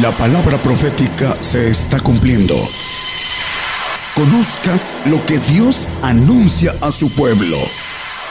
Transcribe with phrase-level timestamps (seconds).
[0.00, 2.56] La palabra profética se está cumpliendo.
[4.14, 7.58] Conozca lo que Dios anuncia a su pueblo.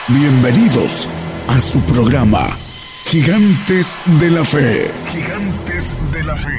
[0.08, 1.08] Bienvenidos
[1.46, 2.48] a su programa,
[3.04, 4.90] Gigantes de la Fe.
[5.12, 6.50] Gigantes de la Fe.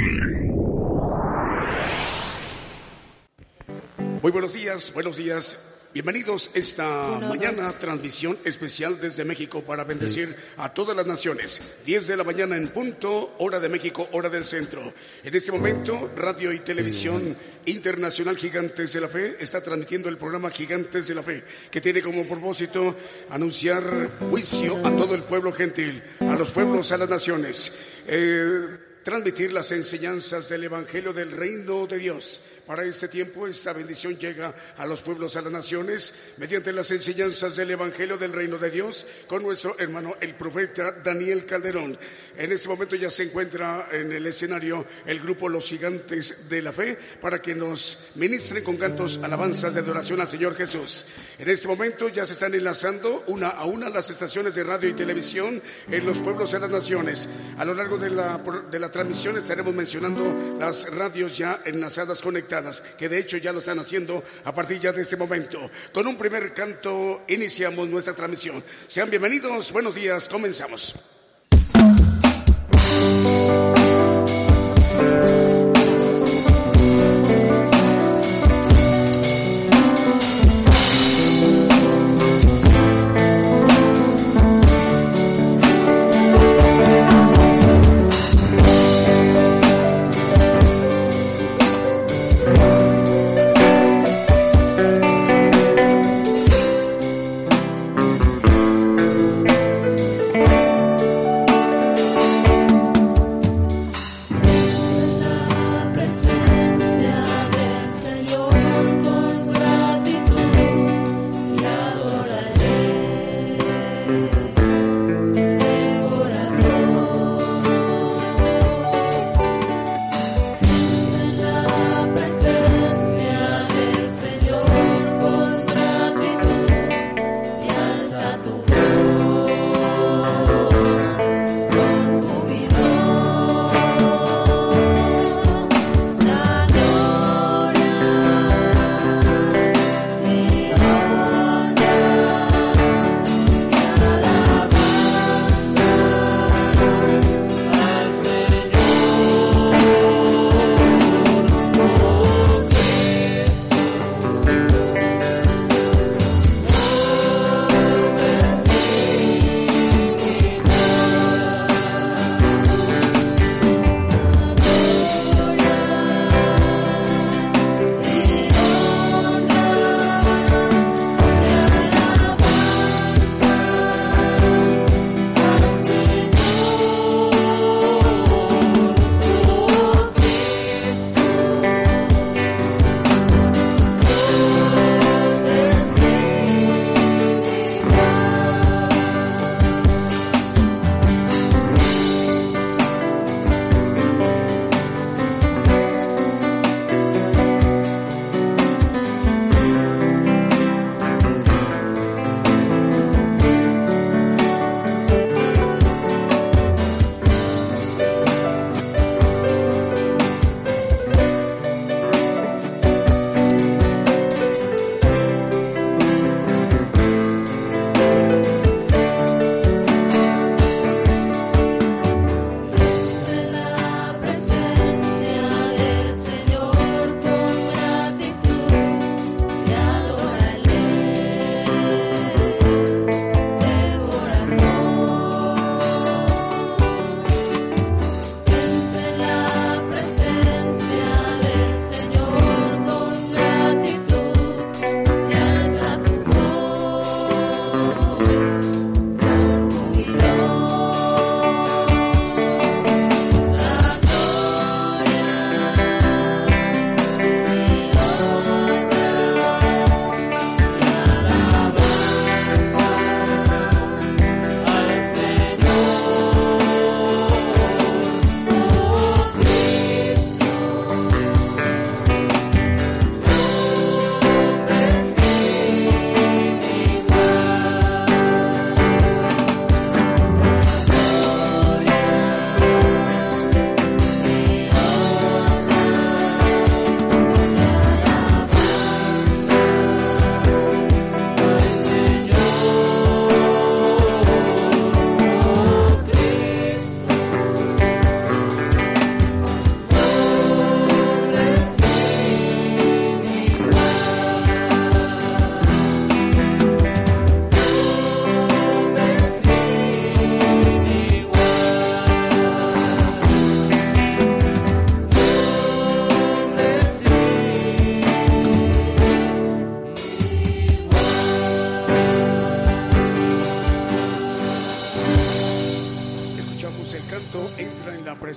[4.21, 5.57] Muy buenos días, buenos días.
[5.93, 11.75] Bienvenidos esta mañana, transmisión especial desde México para bendecir a todas las naciones.
[11.85, 14.91] 10 de la mañana en punto, hora de México, hora del centro.
[15.23, 17.37] En este momento, Radio y Televisión
[17.67, 22.01] Internacional Gigantes de la Fe está transmitiendo el programa Gigantes de la Fe, que tiene
[22.01, 22.95] como propósito
[23.29, 27.71] anunciar juicio a todo el pueblo gentil, a los pueblos, a las naciones.
[28.07, 32.41] Eh, transmitir las enseñanzas del Evangelio del Reino de Dios.
[32.65, 37.57] Para este tiempo esta bendición llega a los pueblos, a las naciones, mediante las enseñanzas
[37.57, 41.97] del Evangelio del Reino de Dios con nuestro hermano el profeta Daniel Calderón.
[42.37, 46.71] En este momento ya se encuentra en el escenario el grupo Los Gigantes de la
[46.71, 51.05] Fe para que nos ministren con cantos, alabanzas de adoración al Señor Jesús.
[51.37, 54.93] En este momento ya se están enlazando una a una las estaciones de radio y
[54.93, 57.27] televisión en los pueblos, a las naciones.
[57.57, 58.37] A lo largo de la,
[58.71, 62.52] de la transmisión estaremos mencionando las radios ya enlazadas, conectadas,
[62.97, 65.69] que de hecho ya lo están haciendo a partir ya de este momento.
[65.91, 68.63] Con un primer canto iniciamos nuestra transmisión.
[68.87, 70.95] Sean bienvenidos, buenos días, comenzamos.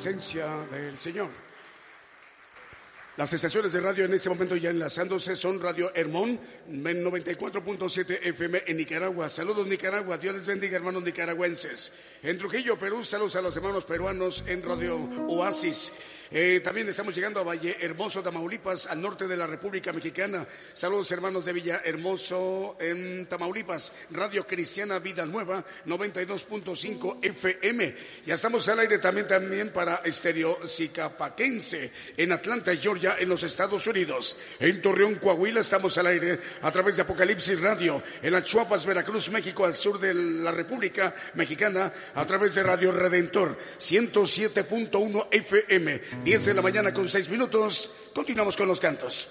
[0.07, 1.29] Presencia del Señor.
[3.17, 6.39] Las estaciones de radio en este momento ya enlazándose son Radio Hermón,
[6.71, 9.29] 94.7 FM en Nicaragua.
[9.29, 11.93] Saludos Nicaragua, Dios les bendiga hermanos nicaragüenses.
[12.23, 15.93] En Trujillo, Perú, saludos a los hermanos peruanos en Radio Oasis.
[16.31, 20.47] Eh, también estamos llegando a Valle Hermoso, Tamaulipas, al norte de la República Mexicana.
[20.73, 23.93] Saludos hermanos de Villa Hermoso en Tamaulipas.
[24.11, 27.97] Radio Cristiana Vida Nueva, 92.5 FM.
[28.25, 33.87] Ya estamos al aire también, también para Estéreo Zicapaquense en Atlanta, Georgia, en los Estados
[33.87, 34.37] Unidos.
[34.59, 38.03] En Torreón, Coahuila, estamos al aire a través de Apocalipsis Radio.
[38.23, 43.57] En Achuapas, Veracruz, México, al sur de la República Mexicana, a través de Radio Redentor,
[43.79, 46.16] 107.1 FM.
[46.25, 47.91] 10 de la mañana con 6 minutos.
[48.15, 49.29] Continuamos con los cantos.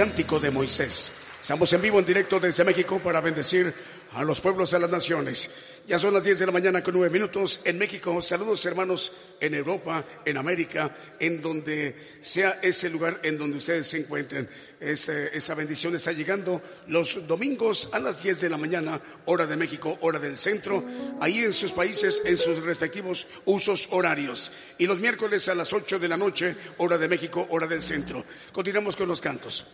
[0.00, 1.12] Cántico de Moisés.
[1.42, 3.74] Estamos en vivo, en directo desde México para bendecir
[4.14, 5.50] a los pueblos de las naciones.
[5.90, 8.22] Ya son las 10 de la mañana con 9 minutos en México.
[8.22, 13.98] Saludos hermanos en Europa, en América, en donde sea ese lugar en donde ustedes se
[13.98, 14.48] encuentren.
[14.78, 19.98] esa bendición está llegando los domingos a las 10 de la mañana, hora de México,
[20.02, 20.84] hora del centro,
[21.20, 24.52] ahí en sus países, en sus respectivos usos horarios.
[24.78, 28.24] Y los miércoles a las 8 de la noche, hora de México, hora del centro.
[28.52, 29.66] Continuamos con los cantos.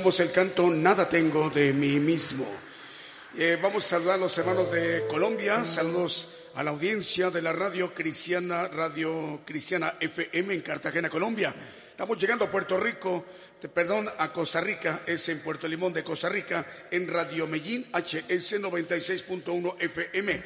[0.00, 2.46] Escuchamos el canto Nada tengo de mí mismo.
[3.36, 7.52] Eh, vamos a saludar a los hermanos de Colombia, saludos a la audiencia de la
[7.52, 11.54] radio cristiana, radio cristiana FM en Cartagena, Colombia.
[11.90, 13.26] Estamos llegando a Puerto Rico,
[13.68, 18.60] perdón, a Costa Rica, es en Puerto Limón de Costa Rica, en Radio Medellín, HS
[18.60, 20.42] 96.1 FM.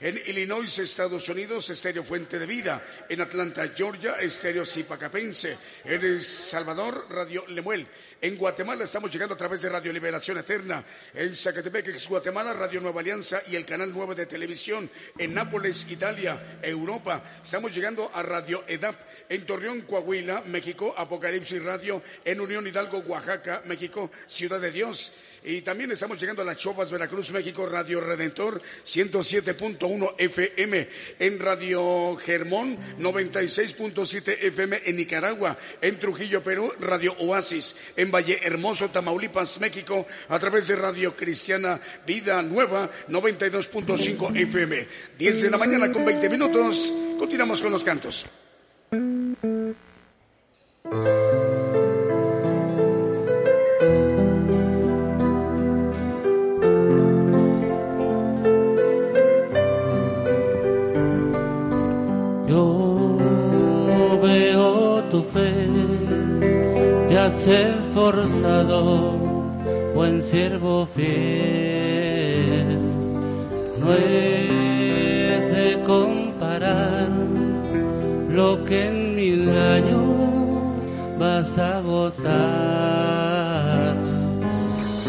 [0.00, 2.80] En Illinois, Estados Unidos, Estéreo Fuente de Vida.
[3.08, 5.56] En Atlanta, Georgia, Estéreo Zipacapense.
[5.84, 7.86] En El Salvador, Radio Lemuel.
[8.20, 10.84] En Guatemala estamos llegando a través de Radio Liberación Eterna.
[11.14, 14.88] En Zacatepec, Guatemala, Radio Nueva Alianza y el Canal 9 de Televisión.
[15.16, 17.40] En Nápoles, Italia, Europa.
[17.42, 18.96] Estamos llegando a Radio EDAP.
[19.28, 22.02] En Torreón, Coahuila, México, Apocalipsis Radio.
[22.24, 25.12] En Unión Hidalgo, Oaxaca, México, Ciudad de Dios.
[25.44, 32.16] Y también estamos llegando a las Chopas, Veracruz, México, Radio Redentor 107.1 FM, en Radio
[32.16, 40.06] Germón 96.7 FM en Nicaragua, en Trujillo, Perú, Radio Oasis, en Valle Hermoso, Tamaulipas, México,
[40.28, 44.88] a través de Radio Cristiana Vida Nueva 92.5 FM.
[45.18, 46.92] 10 de la mañana con 20 minutos.
[47.18, 48.26] Continuamos con los cantos.
[67.46, 69.12] Esforzado,
[69.94, 72.78] buen siervo fiel.
[73.80, 77.08] No es de comparar
[78.30, 80.78] lo que en mil años
[81.18, 82.28] vas a gozar.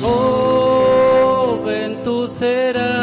[0.02, 2.99] Joven tú serás.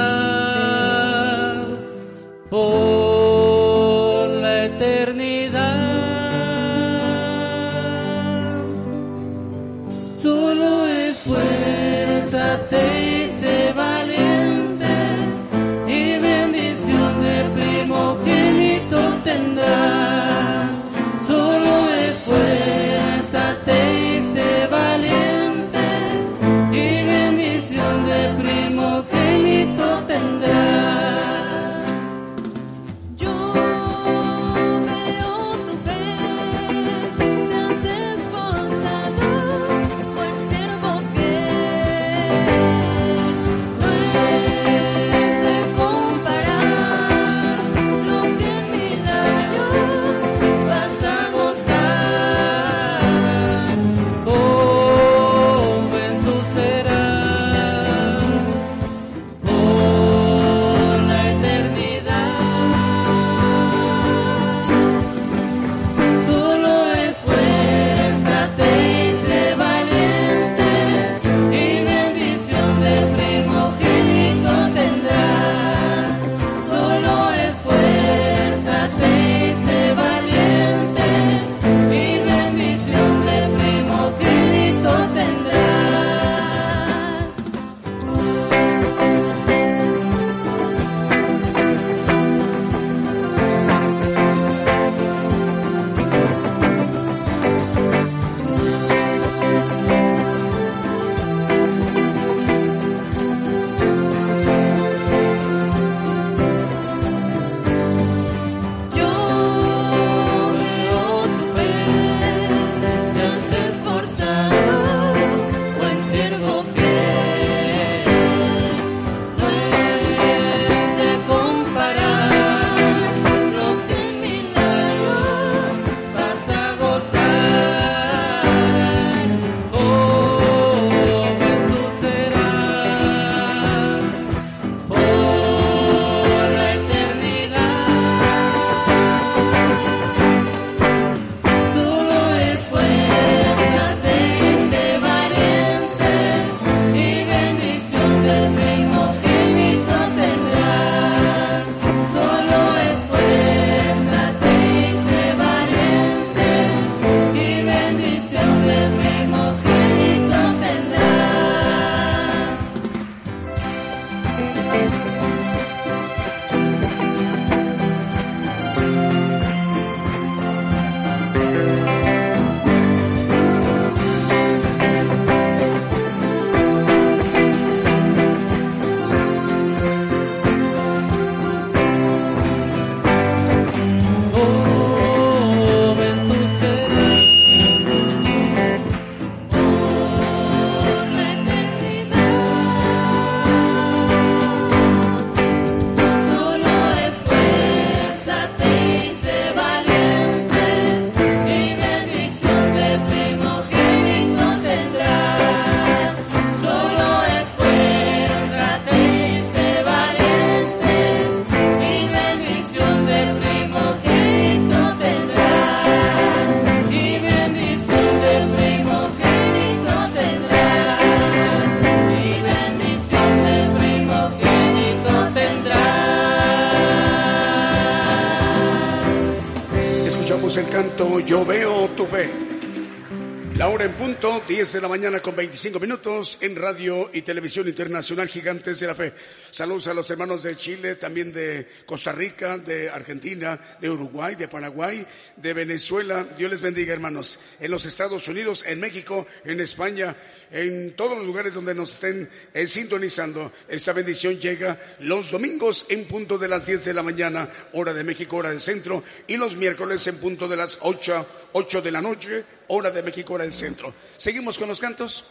[234.47, 238.95] 10 de la mañana con 25 minutos en Radio y Televisión Internacional Gigantes de la
[238.95, 239.13] Fe.
[239.57, 244.49] Saludos a los hermanos de Chile, también de Costa Rica, de Argentina, de Uruguay, de
[244.49, 246.27] Paraguay, de Venezuela.
[246.37, 247.39] Dios les bendiga, hermanos.
[247.59, 250.15] En los Estados Unidos, en México, en España,
[250.51, 253.51] en todos los lugares donde nos estén eh, sintonizando.
[253.67, 258.05] Esta bendición llega los domingos en punto de las 10 de la mañana, hora de
[258.05, 262.03] México, hora del centro, y los miércoles en punto de las 8, 8 de la
[262.03, 263.95] noche, hora de México, hora del centro.
[264.19, 265.25] Seguimos con los cantos.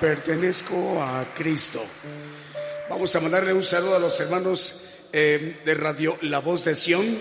[0.00, 1.84] Pertenezco a Cristo.
[2.88, 7.18] Vamos a mandarle un saludo a los hermanos eh, de Radio La Voz de Sion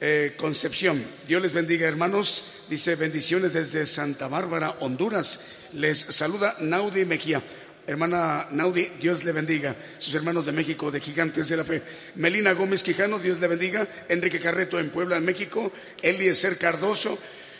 [0.00, 1.04] eh, Concepción.
[1.28, 2.44] Dios les bendiga, hermanos.
[2.68, 5.40] Dice bendiciones desde Santa Bárbara, Honduras.
[5.74, 7.42] Les saluda Naudi Mejía.
[7.86, 9.76] Hermana Naudi, Dios le bendiga.
[9.98, 11.82] Sus hermanos de México, de Gigantes de la Fe.
[12.16, 13.86] Melina Gómez Quijano, Dios le bendiga.
[14.08, 15.72] Enrique Carreto en Puebla, México.
[16.02, 17.18] Eliezer Cardoso.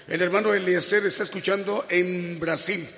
[0.08, 2.88] El hermano Eliezer está escuchando en Brasil.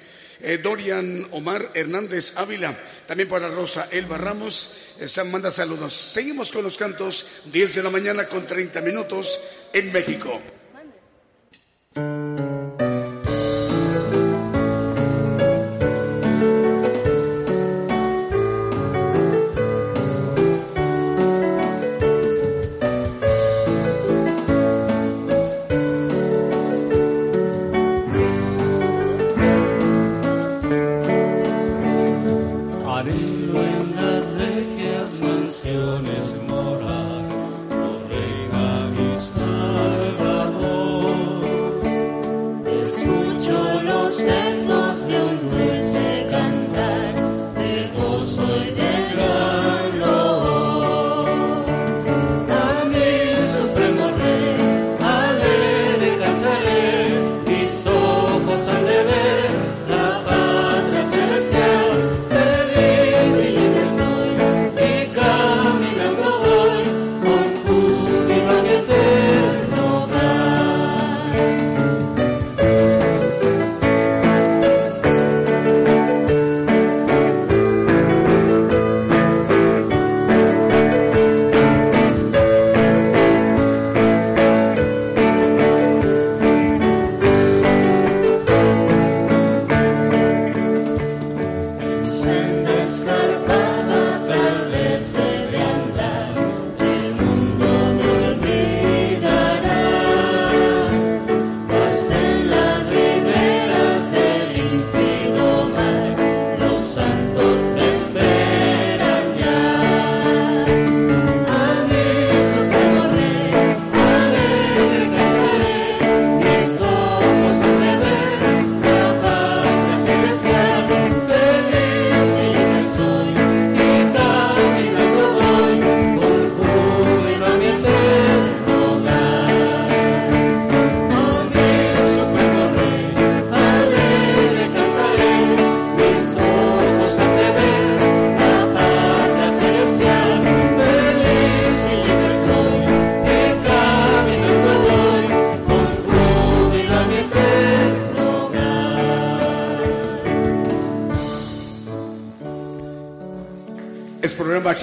[0.41, 5.93] Eh, Dorian Omar Hernández Ávila, también para Rosa Elba Ramos, eh, manda saludos.
[5.93, 9.41] Seguimos con los cantos, 10 de la mañana con 30 minutos
[9.73, 10.41] en México.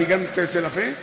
[0.01, 0.95] Gigantes de la Fe.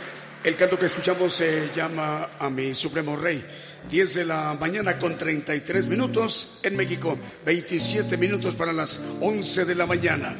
[0.43, 3.41] El canto que escuchamos se llama A mi Supremo Rey.
[3.89, 9.75] 10 de la mañana con 33 minutos en México, 27 minutos para las 11 de
[9.75, 10.35] la mañana.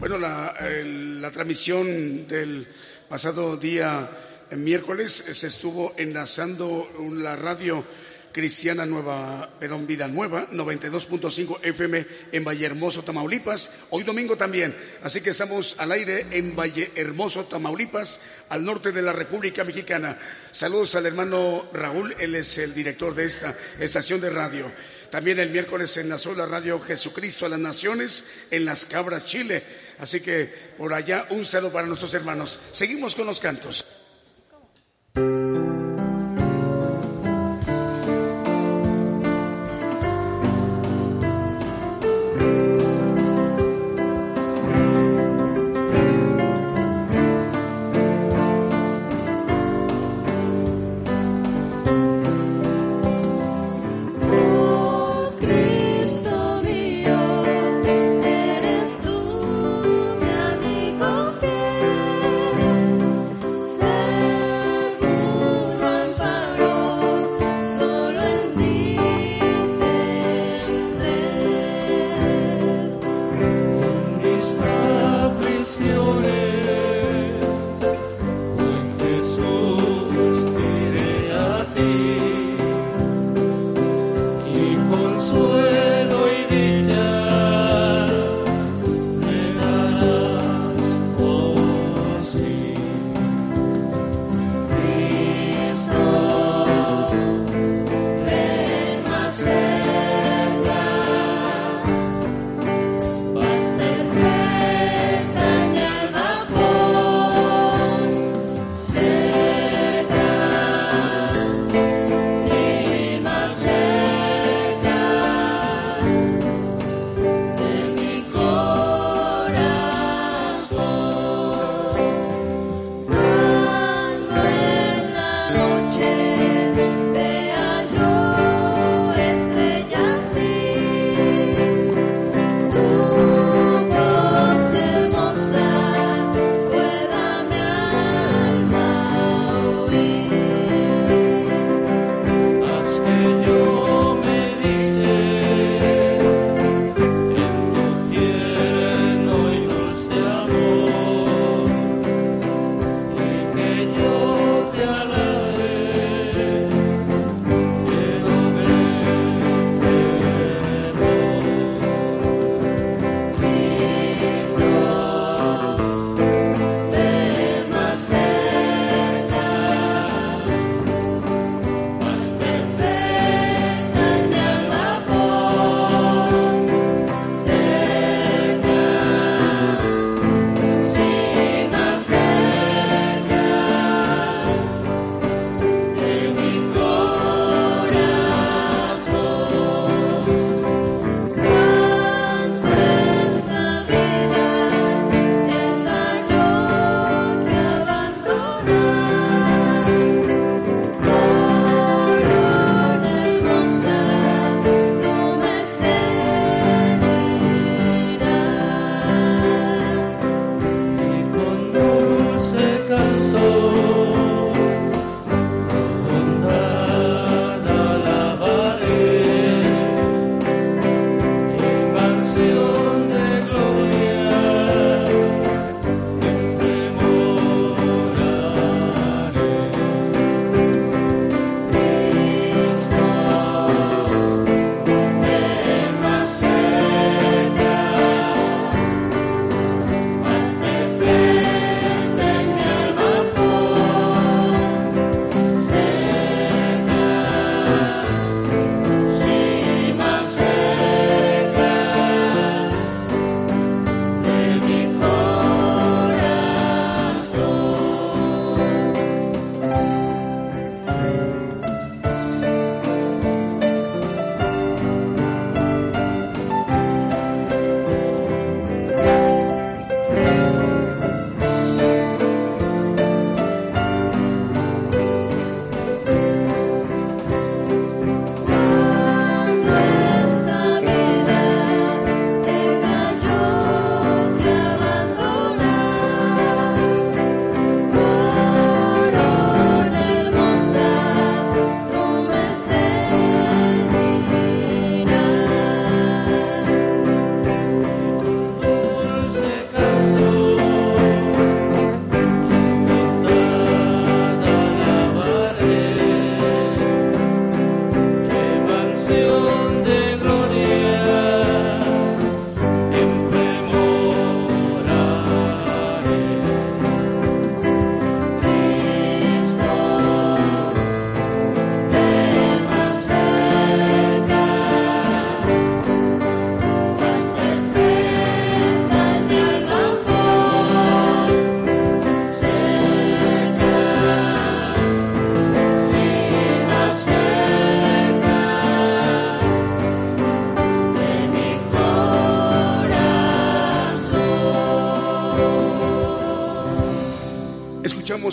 [0.00, 0.52] Bueno, la,
[0.84, 2.66] la transmisión del
[3.08, 4.10] pasado día
[4.56, 7.84] miércoles se estuvo enlazando la radio
[8.32, 13.70] Cristiana Nueva, Perón Vida Nueva, 92.5 FM en Valle Hermoso, Tamaulipas.
[13.90, 14.76] Hoy domingo también.
[15.02, 20.18] Así que estamos al aire en Valle Hermoso, Tamaulipas, al norte de la República Mexicana.
[20.52, 24.70] Saludos al hermano Raúl, él es el director de esta estación de radio.
[25.10, 29.64] También el miércoles enlazó la radio Jesucristo a las Naciones en Las Cabras, Chile.
[29.98, 30.46] Así que
[30.78, 32.58] por allá un saludo para nuestros hermanos.
[32.72, 33.84] Seguimos con los cantos.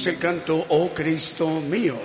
[0.05, 1.99] El canto Oh Cristo mío.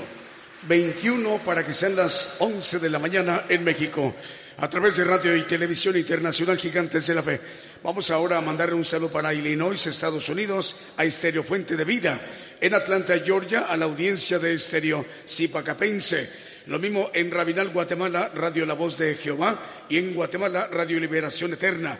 [0.66, 4.14] 21 para que sean las 11 de la mañana en México,
[4.56, 7.40] a través de Radio y Televisión Internacional Gigantes de la Fe.
[7.82, 12.20] Vamos ahora a mandarle un saludo para Illinois, Estados Unidos, a Estéreo Fuente de Vida,
[12.60, 16.30] en Atlanta, Georgia, a la audiencia de Estéreo Zipacapense.
[16.68, 21.52] Lo mismo en Rabinal, Guatemala, Radio La Voz de Jehová, y en Guatemala, Radio Liberación
[21.52, 21.98] Eterna.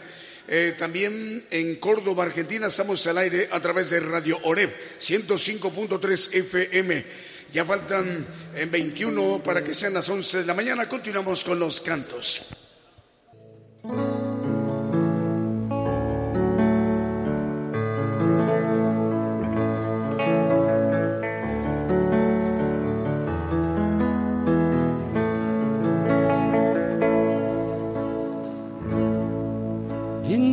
[0.48, 7.06] Eh, también en Córdoba, Argentina, estamos al aire a través de Radio Oreb, 105.3 FM.
[7.52, 10.88] Ya faltan en 21 para que sean las 11 de la mañana.
[10.88, 12.42] Continuamos con los cantos.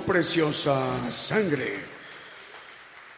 [0.00, 1.80] Preciosa Sangre.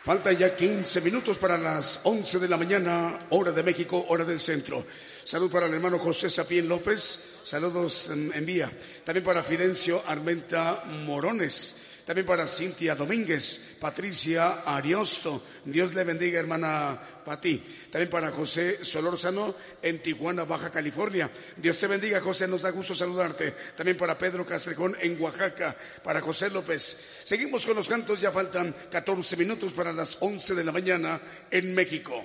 [0.02, 4.40] Faltan ya 15 minutos para las 11 de la mañana, hora de México, hora del
[4.40, 4.84] centro.
[5.22, 8.70] Salud para el hermano José Sapien López, saludos en vía.
[9.04, 11.76] También para Fidencio Armenta Morones.
[12.04, 15.42] También para Cintia Domínguez, Patricia Ariosto.
[15.64, 17.58] Dios le bendiga, hermana Pati.
[17.90, 21.30] También para José Solórzano en Tijuana, Baja California.
[21.56, 22.46] Dios te bendiga, José.
[22.46, 23.54] Nos da gusto saludarte.
[23.74, 25.76] También para Pedro Castrejón en Oaxaca.
[26.02, 27.22] Para José López.
[27.24, 28.20] Seguimos con los cantos.
[28.20, 32.24] Ya faltan 14 minutos para las 11 de la mañana en México.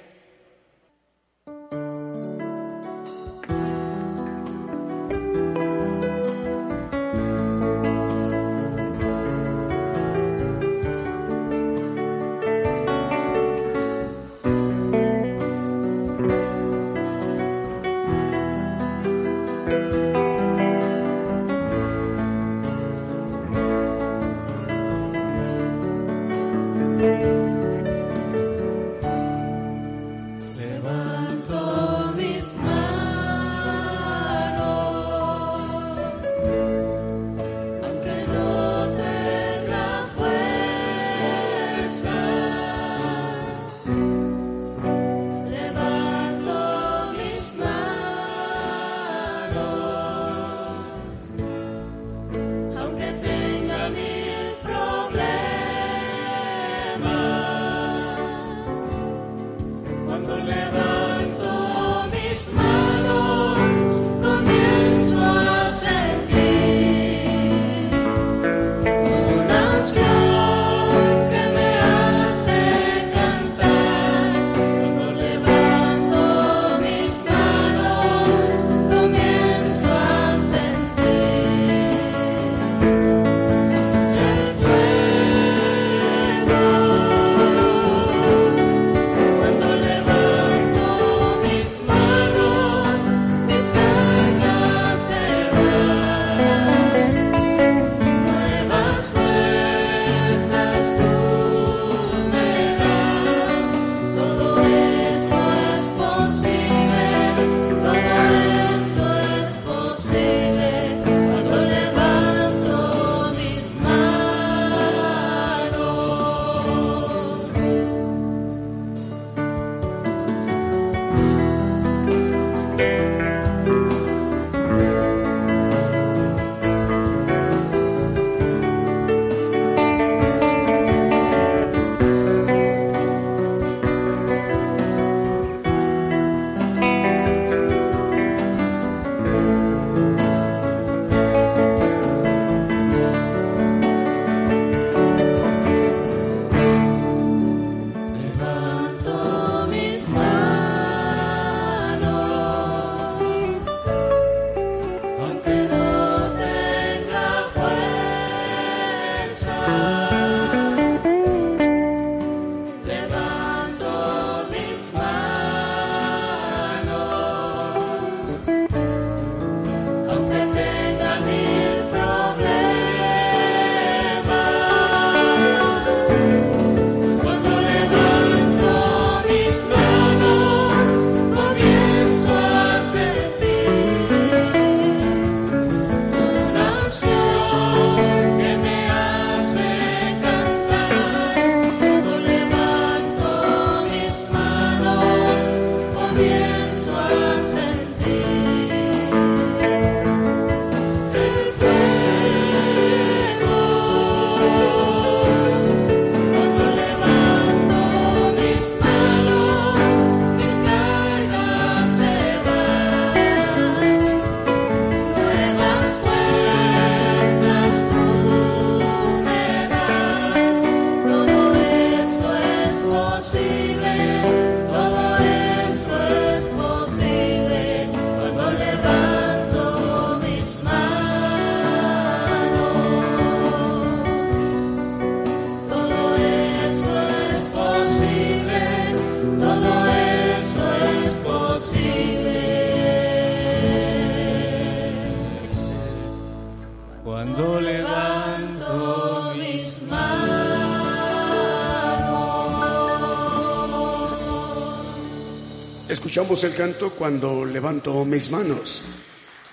[256.29, 258.83] El canto cuando levanto mis manos.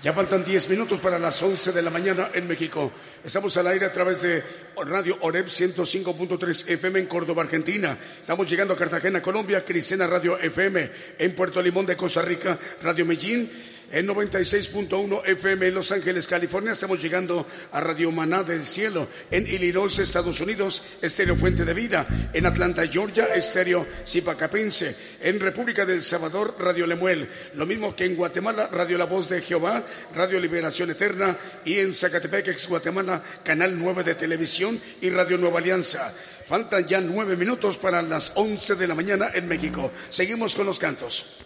[0.02, 2.92] Ya faltan 10 minutos para las 11 de la mañana en México.
[3.24, 4.44] Estamos al aire a través de
[4.84, 7.98] Radio Oreb 105.3 FM en Córdoba, Argentina.
[8.20, 10.90] Estamos llegando a Cartagena, Colombia, Cristina Radio FM.
[11.18, 13.50] En Puerto Limón de Costa Rica, Radio Medellín
[13.90, 16.72] en 96.1 FM en Los Ángeles, California.
[16.72, 19.08] Estamos llegando a Radio Maná del Cielo.
[19.30, 22.06] En Illinois, Estados Unidos, Estéreo Fuente de Vida.
[22.32, 24.96] En Atlanta, Georgia, Estéreo Zipacapense.
[25.20, 27.28] En República del Salvador, Radio Lemuel.
[27.54, 29.84] Lo mismo que en Guatemala, Radio La Voz de Jehová,
[30.14, 31.38] Radio Liberación Eterna.
[31.64, 36.12] Y en Zacatepec, ex Guatemala, Canal 9 de Televisión y Radio Nueva Alianza.
[36.46, 39.90] Faltan ya nueve minutos para las once de la mañana en México.
[40.10, 41.45] Seguimos con los cantos.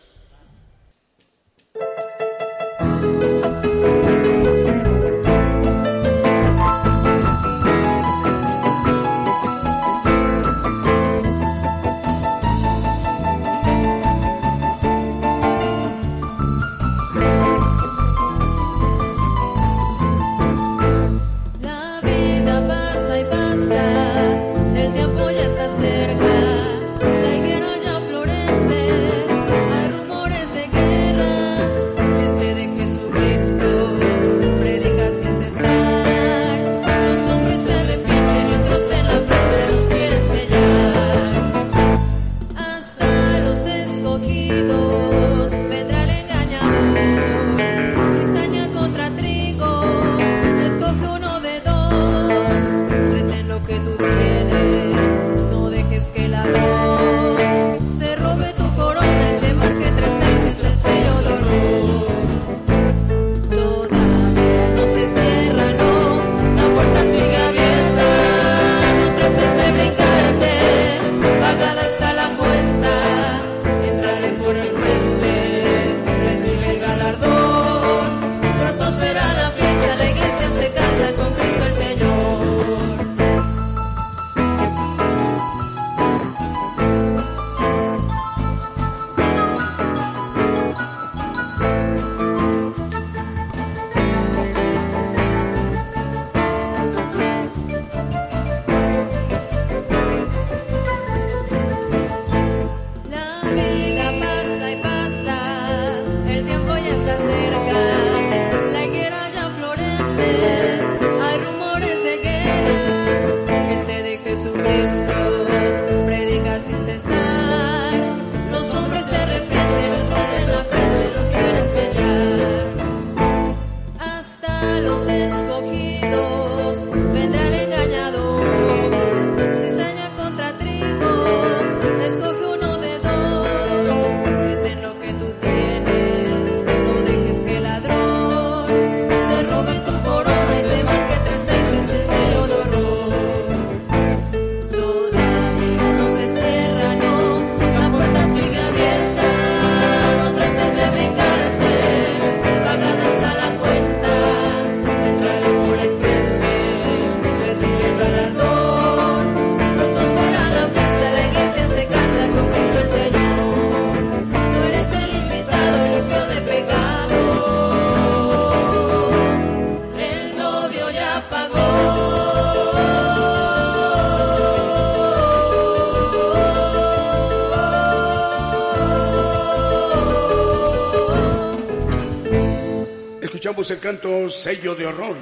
[183.68, 185.16] El canto Sello de Horror.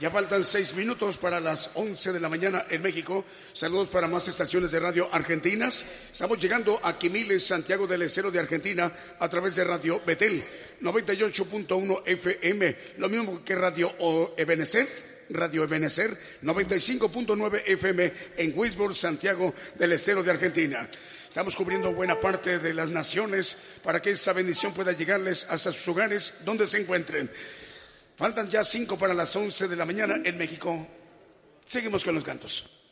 [0.00, 3.24] Ya faltan seis minutos para las once de la mañana en México.
[3.52, 5.84] Saludos para más estaciones de radio argentinas.
[6.12, 10.44] Estamos llegando a Quimiles, Santiago del Estero de Argentina, a través de Radio Betel,
[10.82, 12.76] 98.1 FM.
[12.98, 13.92] Lo mismo que Radio
[14.36, 14.86] Ebenecer,
[15.30, 20.88] Radio Ebenecer, 95.9 FM en Wisborne, Santiago del Estero de Argentina.
[21.28, 25.88] Estamos cubriendo buena parte de las naciones para que esa bendición pueda llegarles hasta sus
[25.88, 27.28] hogares donde se encuentren.
[28.16, 30.86] Faltan ya cinco para las once de la mañana en México.
[31.66, 32.83] Seguimos con los cantos.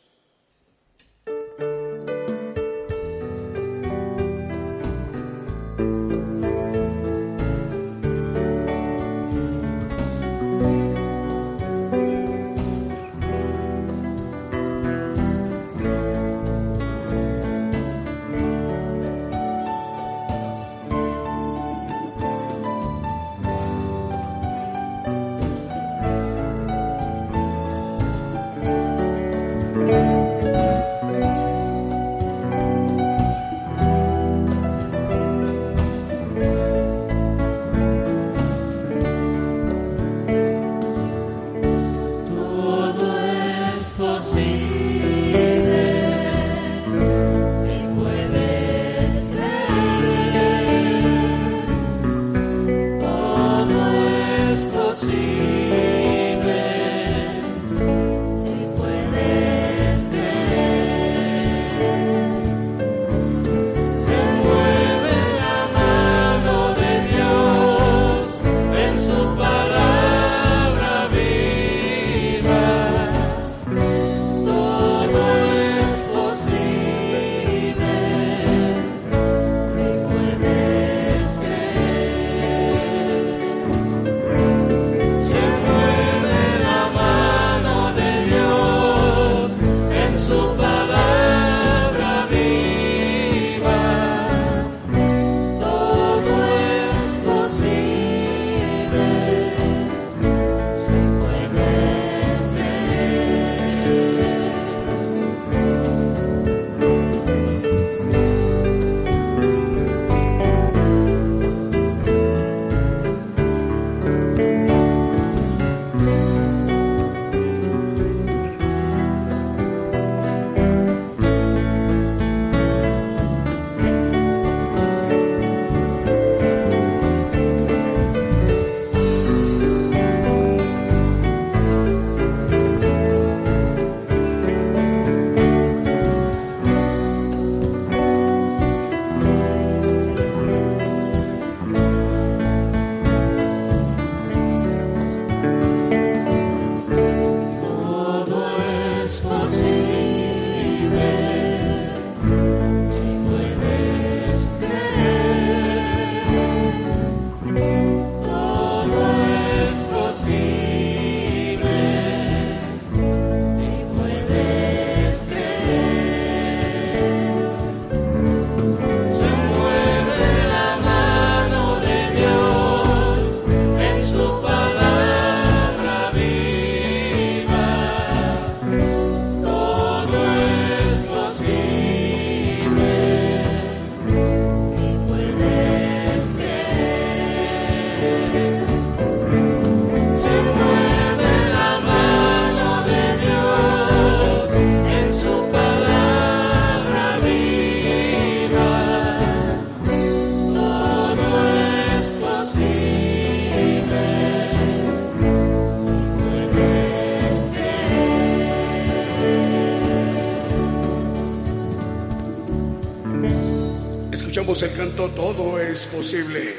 [214.43, 216.55] Escuchamos el canto Todo es posible.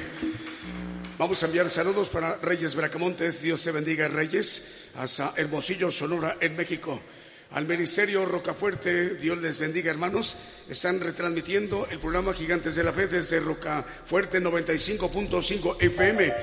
[1.19, 4.63] Vamos a enviar saludos para Reyes Bracamontes, Dios se bendiga Reyes,
[4.97, 7.03] hasta Hermosillo, Sonora, en México.
[7.51, 10.35] Al Ministerio Rocafuerte, Dios les bendiga hermanos,
[10.67, 16.35] están retransmitiendo el programa Gigantes de la Fe desde Rocafuerte 95.5 FM.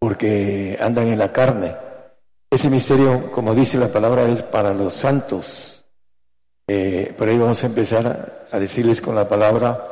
[0.00, 1.76] porque andan en la carne.
[2.50, 5.84] Ese misterio, como dice la palabra, es para los santos.
[6.66, 9.86] Eh, por ahí vamos a empezar a decirles con la palabra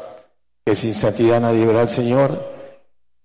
[0.65, 2.57] que sin santidad nadie verá al Señor.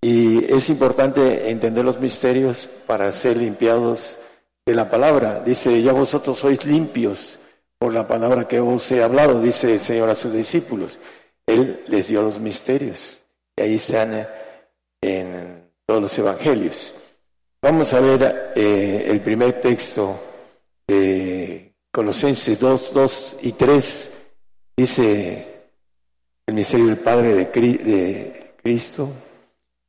[0.00, 4.18] Y es importante entender los misterios para ser limpiados
[4.66, 5.40] de la palabra.
[5.40, 7.38] Dice, ya vosotros sois limpios
[7.78, 10.98] por la palabra que os he hablado, dice el Señor a sus discípulos.
[11.46, 13.24] Él les dio los misterios.
[13.56, 14.26] Y ahí están
[15.00, 16.94] en todos los evangelios.
[17.62, 20.20] Vamos a ver eh, el primer texto
[20.86, 24.10] de Colosenses 2, 2 y 3.
[24.76, 25.68] Dice
[26.46, 29.08] el misterio del Padre de, de Cristo,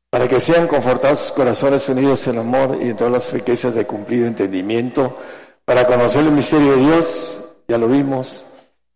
[0.09, 3.85] para que sean confortados sus corazones unidos en amor y en todas las riquezas de
[3.85, 5.17] cumplido entendimiento,
[5.65, 8.45] para conocer el misterio de Dios, ya lo vimos,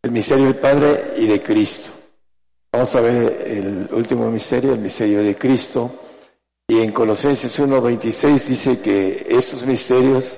[0.02, 1.90] el misterio del Padre y de Cristo.
[2.72, 5.92] Vamos a ver el último misterio, el misterio de Cristo
[6.70, 10.38] y en Colosenses 1.26 dice que estos misterios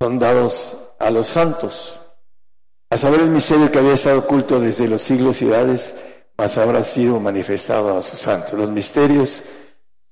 [0.00, 1.98] son dados a los santos.
[2.90, 5.96] A saber el misterio que había estado oculto desde los siglos y edades,
[6.38, 8.52] mas habrá sido manifestado a sus santos.
[8.52, 9.42] Los misterios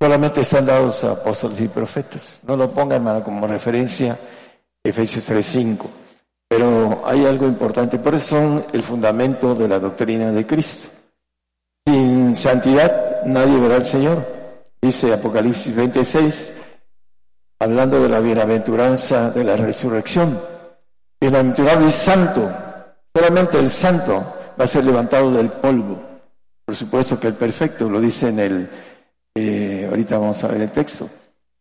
[0.00, 2.40] solamente están dados a apóstoles y profetas.
[2.44, 4.18] No lo pongan como referencia
[4.82, 5.86] Efesios 3.5.
[6.48, 10.88] Pero hay algo importante, por eso son el fundamento de la doctrina de Cristo.
[11.86, 14.41] Sin santidad nadie verá al Señor.
[14.84, 16.54] Dice Apocalipsis 26,
[17.60, 20.42] hablando de la bienaventuranza de la resurrección.
[21.20, 22.50] Bienaventurado y santo,
[23.14, 24.14] solamente el santo
[24.60, 26.02] va a ser levantado del polvo.
[26.64, 28.70] Por supuesto que el perfecto, lo dice en el,
[29.36, 31.08] eh, ahorita vamos a ver el texto,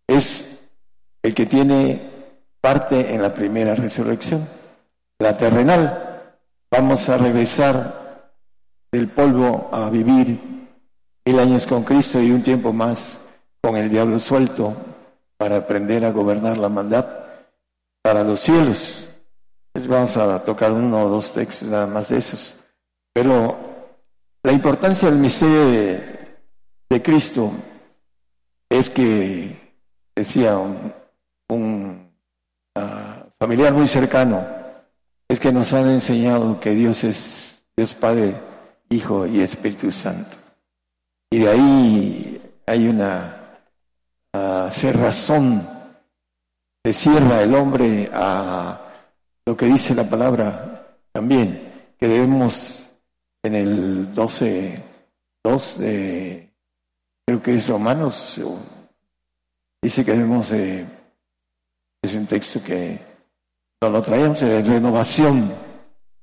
[0.07, 0.49] es
[1.21, 2.01] el que tiene
[2.59, 4.47] parte en la primera resurrección,
[5.19, 6.23] la terrenal.
[6.71, 8.31] Vamos a regresar
[8.91, 10.50] del polvo a vivir
[11.25, 13.19] mil años con Cristo y un tiempo más
[13.61, 14.75] con el diablo suelto
[15.37, 17.07] para aprender a gobernar la maldad
[18.01, 19.07] para los cielos.
[19.73, 22.55] Les vamos a tocar uno o dos textos nada más de esos.
[23.13, 23.57] Pero
[24.43, 27.51] la importancia del misterio de, Cristo
[28.69, 29.75] es que,
[30.15, 32.11] decía un,
[32.75, 34.45] ah, familiar muy cercano,
[35.29, 38.35] es que nos han enseñado que Dios es Dios Padre,
[38.89, 40.40] Hijo y Espíritu Santo.
[41.33, 43.59] Y de ahí hay una
[44.69, 45.65] cerrazón,
[46.83, 48.81] se cierra el hombre a
[49.45, 52.91] lo que dice la palabra también, que debemos
[53.43, 54.83] en el 12,
[55.41, 56.53] 2 de,
[57.25, 58.41] creo que es Romanos,
[59.81, 62.99] dice que debemos, es un texto que
[63.81, 65.53] no lo traemos, es renovación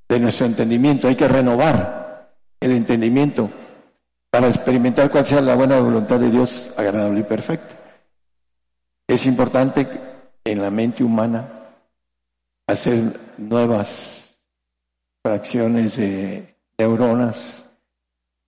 [0.07, 3.49] de nuestro entendimiento, hay que renovar el entendimiento
[4.29, 7.75] para experimentar cuál sea la buena voluntad de Dios agradable y perfecta.
[9.07, 9.87] Es importante
[10.43, 11.47] en la mente humana
[12.67, 14.39] hacer nuevas
[15.23, 17.65] fracciones de neuronas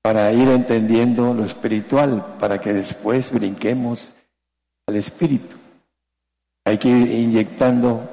[0.01, 4.13] para ir entendiendo lo espiritual, para que después brinquemos
[4.87, 5.55] al espíritu.
[6.65, 8.09] Hay que ir inyectando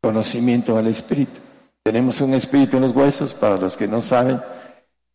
[0.00, 1.40] conocimiento al espíritu.
[1.82, 4.40] Tenemos un espíritu en los huesos, para los que no saben,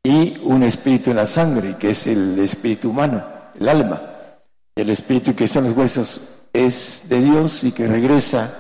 [0.03, 3.23] y un espíritu en la sangre, que es el espíritu humano,
[3.59, 4.01] el alma.
[4.75, 6.21] El espíritu que está en los huesos
[6.53, 8.53] es de Dios y que regresa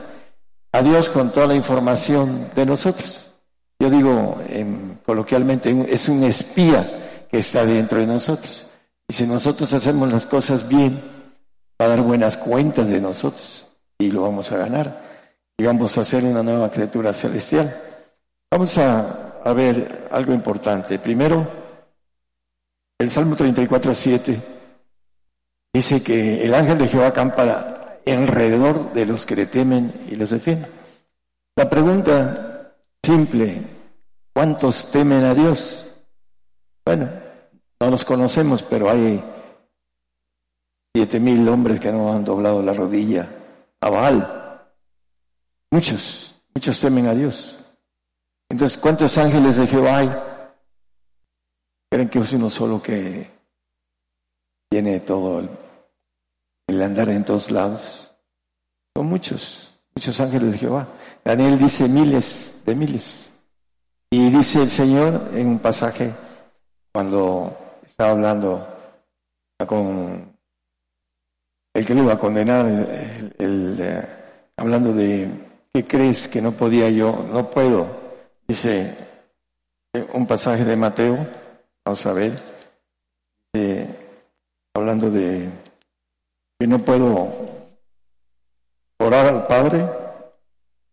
[0.71, 3.31] a Dios con toda la información de nosotros.
[3.79, 4.37] Yo digo
[5.05, 8.67] coloquialmente, es un espía que está dentro de nosotros.
[9.07, 11.01] Y si nosotros hacemos las cosas bien,
[11.81, 13.67] va a dar buenas cuentas de nosotros
[13.97, 15.01] y lo vamos a ganar.
[15.57, 17.75] Y vamos a ser una nueva criatura celestial.
[18.51, 20.99] Vamos a, a ver algo importante.
[20.99, 21.47] Primero,
[22.97, 24.41] el Salmo 34, 7
[25.73, 30.31] dice que el ángel de Jehová acampa alrededor de los que le temen y los
[30.31, 30.67] defiende.
[31.55, 32.73] La pregunta
[33.03, 33.61] simple,
[34.33, 35.85] ¿cuántos temen a Dios?
[36.85, 37.09] Bueno,
[37.79, 39.23] no los conocemos, pero hay
[40.95, 43.29] siete mil hombres que no han doblado la rodilla
[43.81, 44.67] a Baal.
[45.71, 47.58] Muchos, muchos temen a Dios.
[48.49, 50.09] Entonces, ¿cuántos ángeles de Jehová hay?
[51.91, 53.29] ¿Creen que es uno solo que
[54.69, 55.47] tiene todo
[56.67, 58.11] el, andar en todos lados?
[58.95, 60.87] Son muchos, muchos ángeles de Jehová.
[61.23, 63.33] Daniel dice miles de miles.
[64.09, 66.11] Y dice el Señor en un pasaje
[66.91, 68.67] cuando estaba hablando
[69.67, 70.35] con
[71.75, 74.07] el que lo iba a condenar, el, eh,
[74.57, 75.29] hablando de
[75.71, 77.98] qué crees que no podía yo, no puedo
[78.49, 78.95] Dice
[80.13, 81.15] un pasaje de Mateo,
[81.85, 82.33] vamos a ver,
[84.73, 85.47] hablando de
[86.59, 87.31] que no puedo
[88.97, 89.87] orar al Padre,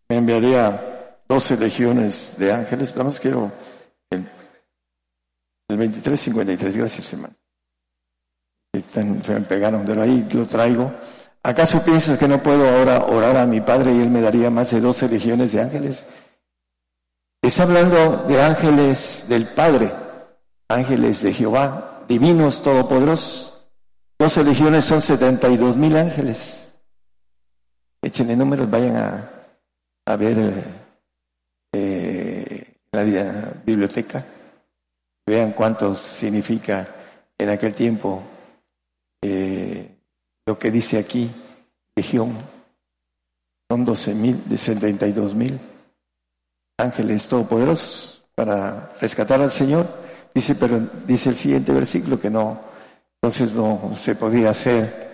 [0.07, 3.51] me enviaría doce legiones de ángeles, nada más quiero
[4.11, 4.19] el,
[5.67, 7.33] el 2353, gracias hermano.
[8.71, 10.91] se me pegaron, pero ahí lo traigo.
[11.41, 14.69] ¿Acaso piensas que no puedo ahora orar a mi Padre y Él me daría más
[14.69, 16.05] de doce legiones de ángeles?
[17.47, 19.89] Está hablando de ángeles del Padre,
[20.67, 23.63] ángeles de Jehová, divinos todopoderosos.
[24.19, 26.75] Doce legiones son setenta y dos mil ángeles.
[28.01, 28.97] Échenle números, vayan
[30.05, 30.61] a, ver
[31.71, 33.03] eh, la
[33.63, 34.25] biblioteca,
[35.25, 36.85] vean cuánto significa
[37.37, 38.21] en aquel tiempo
[39.21, 39.99] eh,
[40.45, 41.31] lo que dice aquí,
[41.95, 42.37] legión.
[43.71, 45.57] Son doce mil, de setenta y dos mil
[46.77, 49.87] ángeles todopoderosos para rescatar al Señor.
[50.33, 52.59] Dice, pero dice el siguiente versículo que no,
[53.21, 55.07] entonces no se podría hacer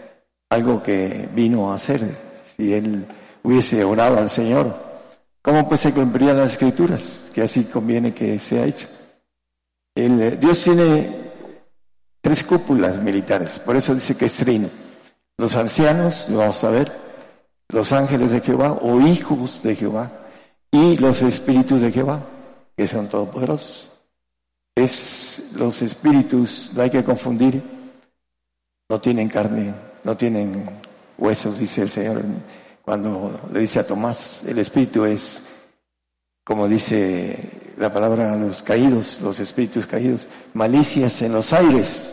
[0.50, 2.02] algo que vino a hacer
[2.56, 3.06] si él
[3.44, 4.76] hubiese orado al Señor.
[5.42, 7.24] ¿Cómo pues se cumplirían las escrituras?
[7.34, 8.88] Que así conviene que sea hecho.
[9.96, 11.32] El, eh, Dios tiene
[12.22, 14.70] tres cúpulas militares, por eso dice que es trino.
[15.38, 16.92] Los ancianos, vamos a ver,
[17.70, 20.12] los ángeles de Jehová o hijos de Jehová,
[20.74, 22.20] y los espíritus de Jehová,
[22.76, 23.92] que son todopoderosos.
[24.76, 27.62] Es los espíritus, no hay que confundir,
[28.90, 29.72] no tienen carne,
[30.04, 30.68] no tienen
[31.16, 32.24] huesos, dice el Señor
[32.82, 35.44] cuando le dice a Tomás, el espíritu es,
[36.44, 42.12] como dice la palabra los caídos, los espíritus caídos, malicias en los aires.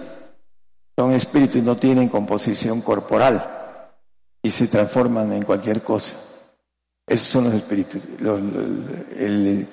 [0.97, 3.89] Son espíritus no tienen composición corporal
[4.43, 6.15] y se transforman en cualquier cosa.
[7.11, 8.01] Esos son los espíritus.
[9.19, 9.67] el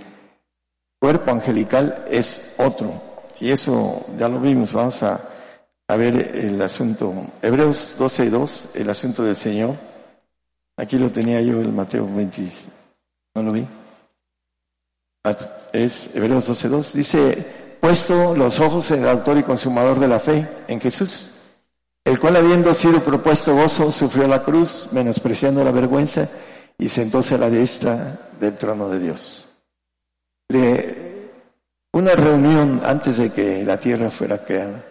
[1.00, 3.00] cuerpo angelical es otro.
[3.40, 4.74] Y eso ya lo vimos.
[4.74, 5.22] Vamos a,
[5.88, 7.14] ver el asunto.
[7.44, 9.76] Hebreos 12.2, el asunto del Señor.
[10.78, 12.42] Aquí lo tenía yo el Mateo 20.
[13.36, 13.68] ¿No lo vi?
[15.24, 15.38] Ah,
[15.74, 16.92] es Hebreos 12.2.
[16.94, 21.30] Dice, puesto los ojos en el autor y consumador de la fe, en Jesús,
[22.04, 26.28] el cual habiendo sido propuesto gozo, sufrió la cruz, menospreciando la vergüenza,
[26.78, 29.48] y sentóse a la diestra del trono de Dios.
[30.50, 31.32] De
[31.94, 34.86] una reunión antes de que la tierra fuera creada,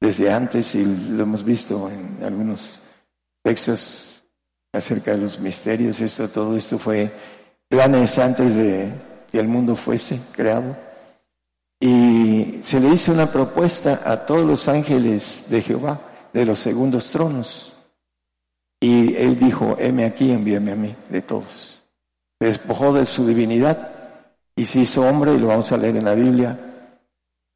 [0.00, 2.80] desde antes, y lo hemos visto en algunos
[3.42, 4.24] textos
[4.72, 7.10] acerca de los misterios, esto, todo esto fue
[7.68, 8.92] planes antes de
[9.30, 10.76] que el mundo fuese creado.
[11.80, 16.00] Y se le hizo una propuesta a todos los ángeles de Jehová,
[16.32, 17.71] de los segundos tronos,
[18.82, 21.80] y él dijo, heme aquí, envíame a mí, de todos.
[22.40, 23.92] Despojó de su divinidad
[24.56, 26.58] y se hizo hombre, y lo vamos a leer en la Biblia,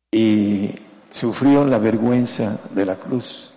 [0.08, 0.72] y
[1.10, 3.52] sufrió la vergüenza de la cruz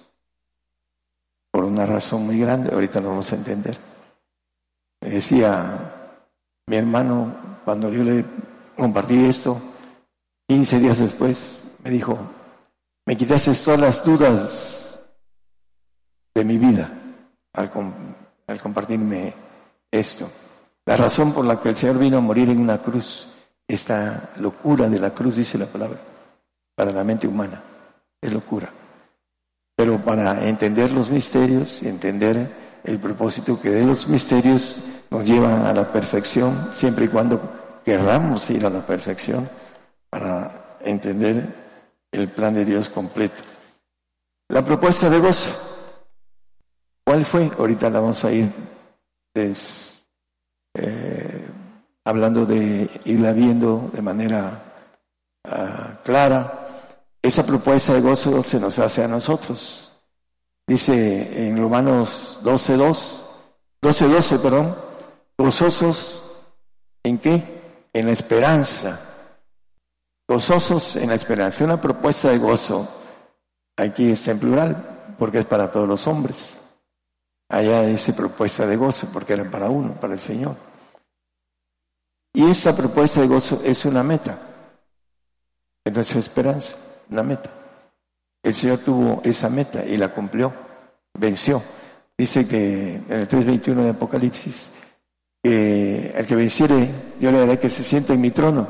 [1.52, 3.78] por una razón muy grande, ahorita lo vamos a entender.
[5.00, 6.24] Decía
[6.66, 8.26] mi hermano, cuando yo le
[8.76, 9.62] compartí esto,
[10.48, 12.18] 15 días después, me dijo,
[13.06, 15.00] me quitaste todas las dudas
[16.34, 16.99] de mi vida
[17.60, 19.34] al, compartirme
[19.92, 20.30] esto.
[20.86, 23.30] La razón por la que el Señor vino a morir en una cruz,
[23.68, 26.00] esta locura de la cruz, dice la palabra,
[26.76, 27.62] para la mente humana,
[28.22, 28.72] es locura.
[29.76, 32.50] Pero para entender los misterios entender
[32.84, 38.50] el propósito que de los misterios nos llevan a la perfección, siempre y cuando querramos
[38.50, 39.50] ir a la perfección,
[40.10, 41.56] para entender
[42.12, 43.44] el plan de Dios completo.
[44.50, 45.69] La propuesta de gozo,
[47.10, 47.50] ¿cuál fue?
[47.58, 48.52] Ahorita la vamos a ir
[50.76, 51.48] eh,
[52.06, 54.62] hablando de irla viendo de manera
[55.44, 56.68] ah, clara.
[57.20, 59.92] Esa propuesta de gozo se nos hace a nosotros.
[60.68, 63.22] Dice en Romanos 12.2,
[63.82, 64.76] 12.12, perdón,
[65.36, 66.24] gozosos
[67.02, 67.44] en qué?
[67.92, 69.00] En la esperanza.
[70.28, 71.64] Gozosos en la esperanza.
[71.64, 72.88] Una propuesta de gozo,
[73.76, 76.59] aquí está en plural, porque es para todos los hombres.
[77.50, 80.56] Allá dice propuesta de gozo, porque era para uno, para el Señor.
[82.32, 84.38] Y esta propuesta de gozo es una meta,
[85.84, 86.78] es nuestra esperanza,
[87.10, 87.50] una meta.
[88.44, 90.54] El Señor tuvo esa meta y la cumplió,
[91.16, 91.62] venció.
[92.16, 94.72] Dice que en el 3.21 de Apocalipsis,
[95.42, 98.68] que el que venciere, yo le daré que se siente en mi trono,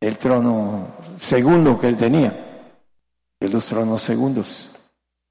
[0.00, 2.66] el trono segundo que él tenía,
[3.40, 4.77] de los tronos segundos.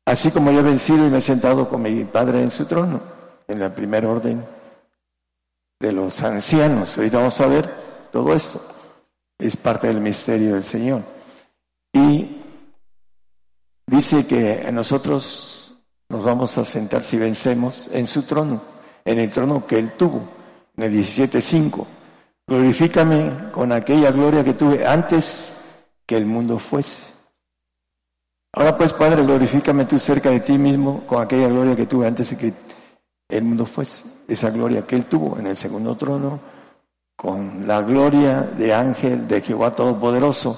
[0.07, 3.01] Así como yo he vencido y me he sentado con mi Padre en su trono,
[3.45, 4.41] en la primera orden
[5.81, 6.97] de los ancianos.
[6.97, 7.69] Ahorita vamos a ver
[8.09, 8.61] todo esto.
[9.37, 11.01] Es parte del misterio del Señor.
[11.91, 12.37] Y
[13.85, 15.75] dice que nosotros
[16.07, 18.61] nos vamos a sentar si vencemos en su trono,
[19.03, 20.25] en el trono que él tuvo,
[20.77, 21.85] en el 17.5.
[22.47, 25.53] Glorifícame con aquella gloria que tuve antes
[26.05, 27.16] que el mundo fuese.
[28.57, 32.31] Ahora pues, Padre, glorifícame tú cerca de ti mismo con aquella gloria que tuve antes
[32.31, 32.53] de que
[33.29, 34.03] el mundo fuese.
[34.27, 36.39] Esa gloria que él tuvo en el segundo trono,
[37.15, 40.57] con la gloria de ángel de Jehová Todopoderoso.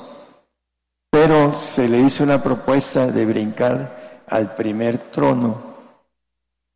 [1.12, 5.62] Pero se le hizo una propuesta de brincar al primer trono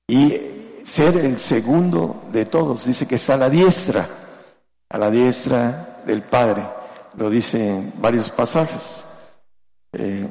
[0.05, 0.37] y
[0.83, 2.83] ser el segundo de todos.
[2.83, 4.09] Dice que está a la diestra,
[4.89, 6.63] a la diestra del Padre.
[7.15, 9.05] Lo dice en varios pasajes.
[9.93, 10.27] Eh,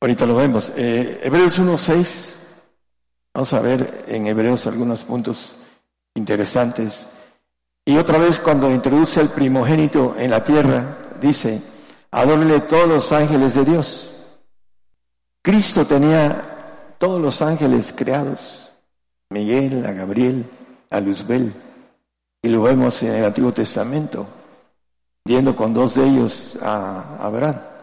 [0.00, 0.72] Ahorita lo vemos.
[0.76, 2.34] Eh, Hebreos 1.6.
[3.32, 5.54] Vamos a ver en Hebreos algunos puntos
[6.14, 7.06] interesantes.
[7.84, 11.62] Y otra vez cuando introduce el primogénito en la tierra, dice,
[12.10, 14.10] adórenle todos los ángeles de Dios.
[15.42, 18.70] Cristo tenía todos los ángeles creados.
[19.30, 20.44] Miguel, a Gabriel,
[20.90, 21.54] a Luzbel.
[22.42, 24.26] Y lo vemos en el Antiguo Testamento,
[25.24, 27.75] viendo con dos de ellos a Abraham.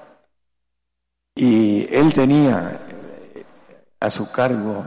[1.35, 2.79] Y él tenía
[3.99, 4.85] a su cargo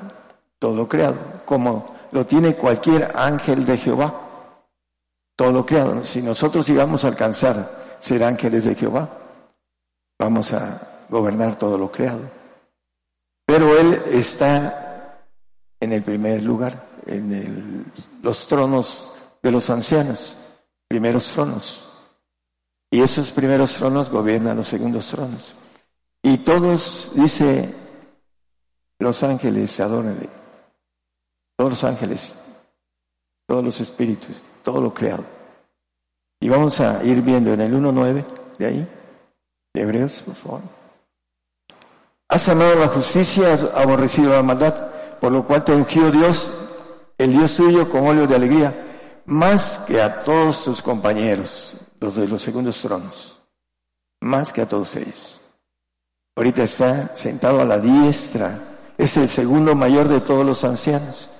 [0.59, 4.15] todo creado, como lo tiene cualquier ángel de Jehová,
[5.35, 6.05] todo lo creado.
[6.05, 9.09] Si nosotros llegamos a alcanzar ser ángeles de Jehová,
[10.19, 12.23] vamos a gobernar todo lo creado.
[13.45, 15.23] Pero él está
[15.81, 17.93] en el primer lugar, en
[18.23, 19.13] los tronos
[19.43, 20.37] de los ancianos,
[20.89, 21.89] primeros tronos.
[22.91, 25.55] Y esos primeros tronos gobiernan los segundos tronos.
[26.27, 27.73] Y todos, dice,
[28.99, 30.29] los ángeles, adórenle.
[31.57, 32.35] Todos los ángeles,
[33.47, 35.25] todos los espíritus, todo lo creado.
[36.41, 38.25] Y vamos a ir viendo en el 1.9
[38.59, 38.89] de ahí,
[39.73, 40.61] de Hebreos, por favor.
[42.29, 46.53] Has amado la justicia, has aborrecido la maldad, por lo cual te ungió Dios,
[47.19, 52.27] el Dios suyo, con óleo de alegría, más que a todos tus compañeros, los de
[52.27, 53.41] los segundos tronos,
[54.21, 55.36] más que a todos ellos.
[56.37, 58.59] Ahorita está sentado a la diestra.
[58.99, 61.31] Es el segundo mayor de todos los ancianos.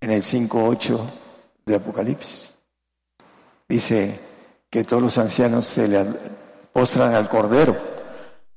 [0.00, 0.98] En el 5.8
[1.64, 2.52] de Apocalipsis.
[3.68, 4.20] Dice
[4.68, 6.04] que todos los ancianos se le
[6.72, 7.76] postran al cordero.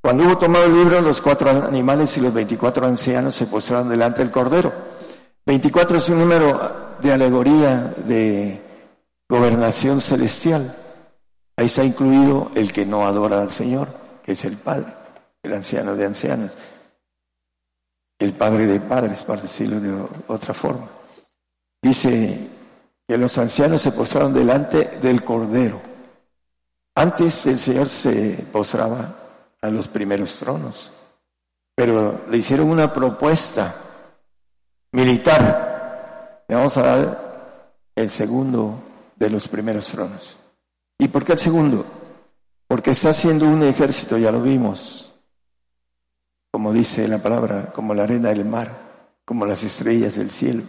[0.01, 4.23] Cuando hubo tomado el libro, los cuatro animales y los 24 ancianos se postraron delante
[4.23, 4.73] del cordero.
[5.45, 8.59] 24 es un número de alegoría de
[9.29, 10.75] gobernación celestial.
[11.55, 13.87] Ahí está incluido el que no adora al Señor,
[14.23, 15.06] que es el Padre
[15.43, 16.51] el anciano de ancianos,
[18.19, 20.89] el padre de padres, para decirlo de otra forma.
[21.81, 22.47] Dice
[23.07, 25.79] que los ancianos se postraron delante del Cordero.
[26.95, 29.15] Antes el Señor se postraba
[29.61, 30.91] a los primeros tronos.
[31.75, 33.75] pero le hicieron una propuesta
[34.93, 36.43] militar.
[36.47, 38.79] Le vamos a dar el segundo
[39.15, 40.39] de los primeros tronos.
[40.97, 41.85] ¿Y por qué el segundo?
[42.67, 45.06] Porque está haciendo un ejército, ya lo vimos,
[46.51, 48.71] como dice la palabra, como la arena del mar,
[49.25, 50.63] como las estrellas del cielo,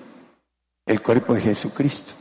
[0.86, 2.12] el cuerpo de Jesucristo.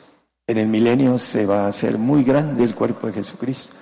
[0.45, 3.75] En el milenio se va a hacer muy grande el cuerpo de Jesucristo.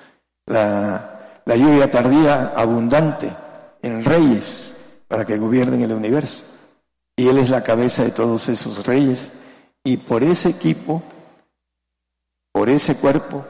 [0.47, 3.35] La, la lluvia tardía abundante
[3.81, 4.73] en reyes
[5.07, 6.43] para que gobiernen el universo.
[7.15, 9.31] Y Él es la cabeza de todos esos reyes.
[9.83, 11.03] Y por ese equipo,
[12.51, 13.45] por ese cuerpo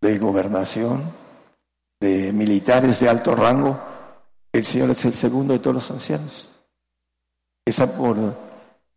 [0.00, 1.10] de gobernación,
[2.00, 3.80] de militares de alto rango,
[4.54, 6.48] el Señor es el segundo de todos los ancianos.
[7.64, 8.16] Está por,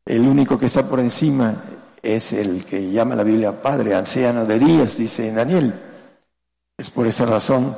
[0.06, 1.64] el único que está por encima
[2.04, 5.74] es el que llama la Biblia Padre, anciano de días, dice Daniel.
[6.78, 7.76] Es por esa razón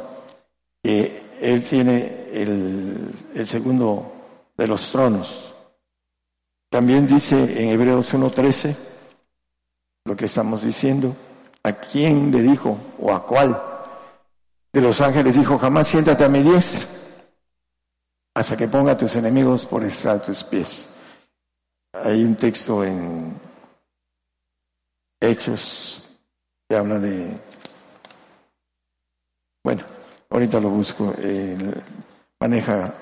[0.83, 4.11] que Él tiene el, el segundo
[4.57, 5.53] de los tronos.
[6.69, 8.75] También dice en Hebreos 1.13
[10.03, 11.15] lo que estamos diciendo.
[11.63, 13.57] ¿A quién le dijo o a cuál
[14.73, 16.98] de los ángeles dijo jamás siéntate a mi diestra
[18.33, 20.89] hasta que ponga a tus enemigos por estrado tus pies?
[21.93, 23.39] Hay un texto en
[25.19, 26.01] Hechos
[26.67, 27.37] que habla de,
[29.63, 29.83] bueno,
[30.29, 31.13] ahorita lo busco,
[32.39, 32.93] maneja,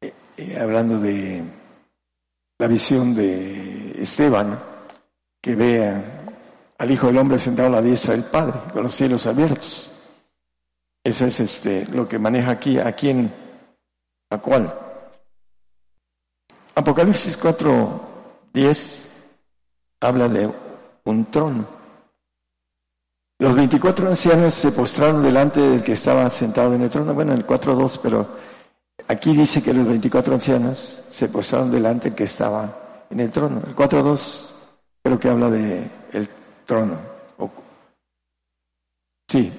[0.00, 1.42] eh, eh, hablando de
[2.58, 4.58] la visión de Esteban,
[5.40, 6.22] que vea
[6.78, 9.90] al Hijo del Hombre sentado a la diestra del Padre, con los cielos abiertos.
[11.04, 13.32] Ese es este, lo que maneja aquí, a quién,
[14.32, 14.72] a cuál.
[16.74, 18.00] Apocalipsis 4,
[18.52, 19.06] 10
[20.00, 20.50] habla de
[21.04, 21.66] un trono.
[23.38, 27.38] Los 24 ancianos se postraron delante del que estaba sentado en el trono, bueno, en
[27.38, 28.26] el 4.2, pero
[29.08, 33.60] aquí dice que los 24 ancianos se postraron delante del que estaba en el trono.
[33.66, 34.50] El 4.2
[35.02, 36.28] creo que habla de el
[36.64, 37.12] trono.
[39.28, 39.52] Sí,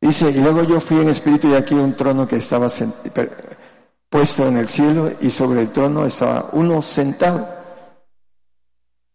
[0.00, 2.68] dice, y luego yo fui en espíritu y aquí un trono que estaba
[4.14, 7.48] puesto en el cielo y sobre el trono estaba uno sentado.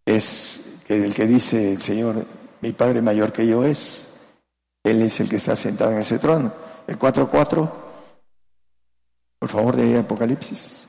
[0.05, 0.59] Es
[0.89, 2.25] el que dice el Señor,
[2.59, 4.09] mi Padre mayor que yo es.
[4.83, 6.51] Él es el que está sentado en ese trono.
[6.85, 7.71] El 4.4,
[9.39, 10.85] por favor, de Apocalipsis.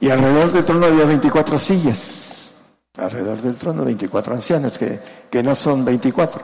[0.00, 2.50] Y alrededor del trono había 24 sillas.
[2.96, 4.98] Alrededor del trono 24 ancianos, que,
[5.30, 6.42] que no son 24.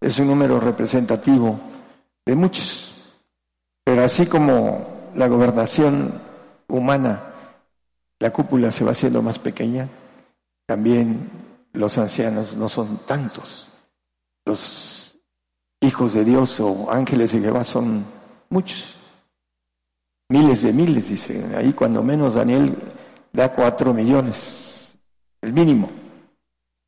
[0.00, 1.60] Es un número representativo
[2.26, 2.92] de muchos.
[3.84, 6.12] Pero así como la gobernación
[6.68, 7.34] humana,
[8.20, 9.88] la cúpula se va haciendo más pequeña,
[10.64, 11.28] también
[11.72, 13.68] los ancianos no son tantos.
[14.44, 15.18] Los
[15.80, 18.04] hijos de Dios o ángeles de Jehová son
[18.48, 18.94] muchos.
[20.28, 21.44] Miles de miles, dice.
[21.56, 22.76] Ahí cuando menos Daniel
[23.32, 24.96] da cuatro millones,
[25.40, 25.90] el mínimo.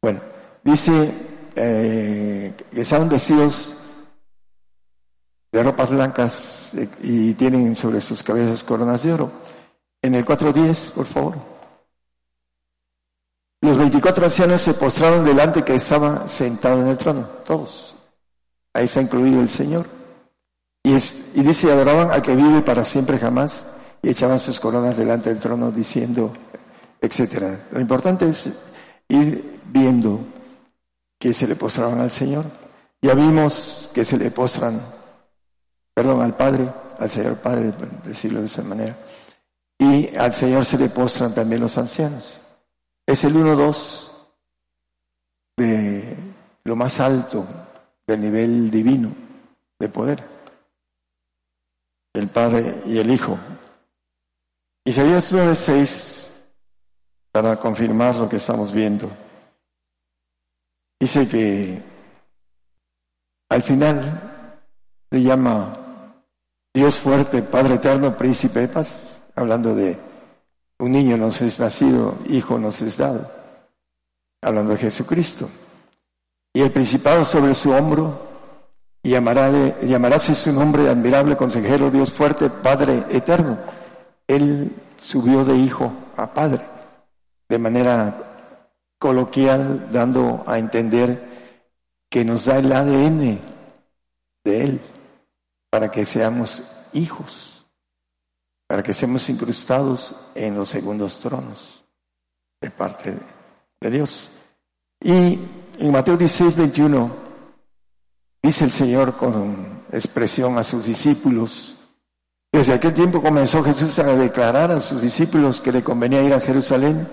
[0.01, 0.21] Bueno,
[0.63, 1.13] dice
[1.57, 3.75] eh, que son vestidos
[5.51, 9.31] de ropas blancas eh, y tienen sobre sus cabezas coronas de oro.
[10.03, 11.35] En el 4.10, por favor.
[13.63, 17.95] Los 24 ancianos se postraron delante que estaba sentado en el trono, todos.
[18.73, 19.87] Ahí está incluido el Señor.
[20.83, 23.67] Y, y dice, adoraban a que vive para siempre jamás
[24.03, 26.33] y echaban sus coronas delante del trono diciendo,
[27.01, 27.67] etcétera.
[27.71, 28.49] Lo importante es
[29.09, 30.21] ir viendo
[31.19, 32.47] que se le postraban al Señor.
[33.03, 34.81] Ya vimos que se le postran,
[36.01, 36.67] perdón, al Padre,
[36.99, 37.75] al Señor Padre,
[38.07, 38.97] decirlo de esa manera.
[39.79, 42.41] Y al Señor se le postran también los ancianos.
[43.07, 44.11] Es el 1-2
[45.59, 46.17] de
[46.65, 47.47] lo más alto
[48.07, 49.11] del nivel divino
[49.79, 50.25] de poder.
[52.15, 53.39] El Padre y el Hijo.
[54.87, 56.31] Isaías 9:6,
[57.31, 59.11] para confirmar lo que estamos viendo,
[60.99, 61.83] dice que
[63.51, 64.63] al final
[65.11, 65.75] se llama
[66.73, 69.99] Dios fuerte, Padre eterno, príncipe de paz, hablando de
[70.79, 73.31] un niño nos es nacido, hijo nos es dado,
[74.41, 75.49] hablando de Jesucristo.
[76.55, 78.29] Y el principado sobre su hombro,
[79.03, 83.59] y llamaráse su nombre admirable, consejero, Dios fuerte, Padre eterno.
[84.29, 86.63] Él subió de hijo a padre,
[87.49, 88.17] de manera
[88.99, 91.21] coloquial, dando a entender
[92.09, 93.39] que nos da el ADN
[94.45, 94.81] de Él,
[95.71, 97.51] para que seamos hijos
[98.71, 101.83] para que seamos incrustados en los segundos tronos
[102.61, 103.19] de parte
[103.81, 104.31] de Dios.
[105.03, 105.41] Y
[105.81, 107.11] en Mateo 16, 21,
[108.41, 111.79] dice el Señor con expresión a sus discípulos,
[112.53, 116.41] Desde aquel tiempo comenzó Jesús a declarar a sus discípulos que le convenía ir a
[116.41, 117.09] Jerusalén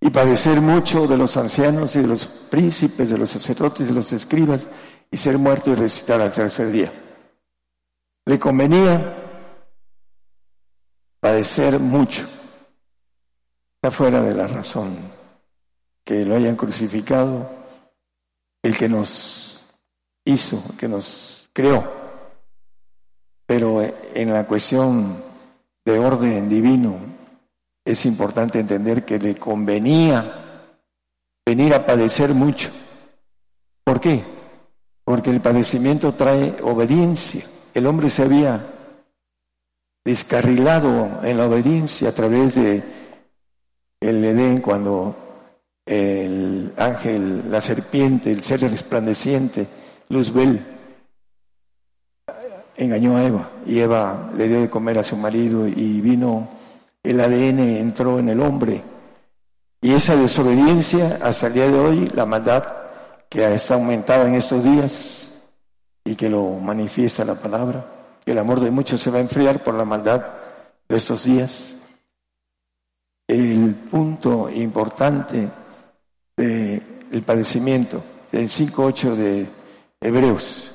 [0.00, 4.12] y padecer mucho de los ancianos y de los príncipes, de los sacerdotes, de los
[4.12, 4.60] escribas,
[5.10, 6.92] y ser muerto y resucitar al tercer día.
[8.26, 9.16] Le convenía
[11.20, 12.26] padecer mucho.
[13.76, 14.96] Está fuera de la razón
[16.04, 17.50] que lo hayan crucificado
[18.62, 19.60] el que nos
[20.24, 21.84] hizo, que nos creó.
[23.46, 25.22] Pero en la cuestión
[25.84, 26.98] de orden divino
[27.84, 30.74] es importante entender que le convenía
[31.46, 32.70] venir a padecer mucho.
[33.84, 34.24] ¿Por qué?
[35.04, 37.46] Porque el padecimiento trae obediencia.
[37.76, 38.58] El hombre se había
[40.02, 42.82] descarrilado en la obediencia a través de
[44.00, 45.14] el Edén cuando
[45.84, 49.68] el ángel, la serpiente, el ser resplandeciente,
[50.08, 50.64] Luzbel,
[52.78, 56.48] engañó a Eva y Eva le dio de comer a su marido y vino
[57.02, 58.82] el ADN, entró en el hombre.
[59.82, 62.64] Y esa desobediencia hasta el día de hoy, la maldad
[63.28, 65.25] que está aumentada en estos días
[66.06, 67.84] y que lo manifiesta la palabra,
[68.24, 70.24] que el amor de muchos se va a enfriar por la maldad
[70.88, 71.76] de estos días.
[73.28, 75.50] El punto importante
[76.36, 79.48] del padecimiento, del 5.8 de
[80.00, 80.70] Hebreos.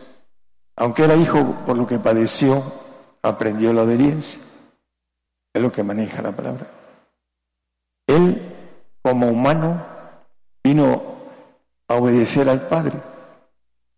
[0.75, 2.61] Aunque era hijo por lo que padeció,
[3.21, 4.41] aprendió la obediencia.
[5.53, 6.67] Es lo que maneja la palabra.
[8.05, 8.41] Él,
[9.01, 9.85] como humano,
[10.61, 11.01] vino
[11.87, 13.10] a obedecer al Padre.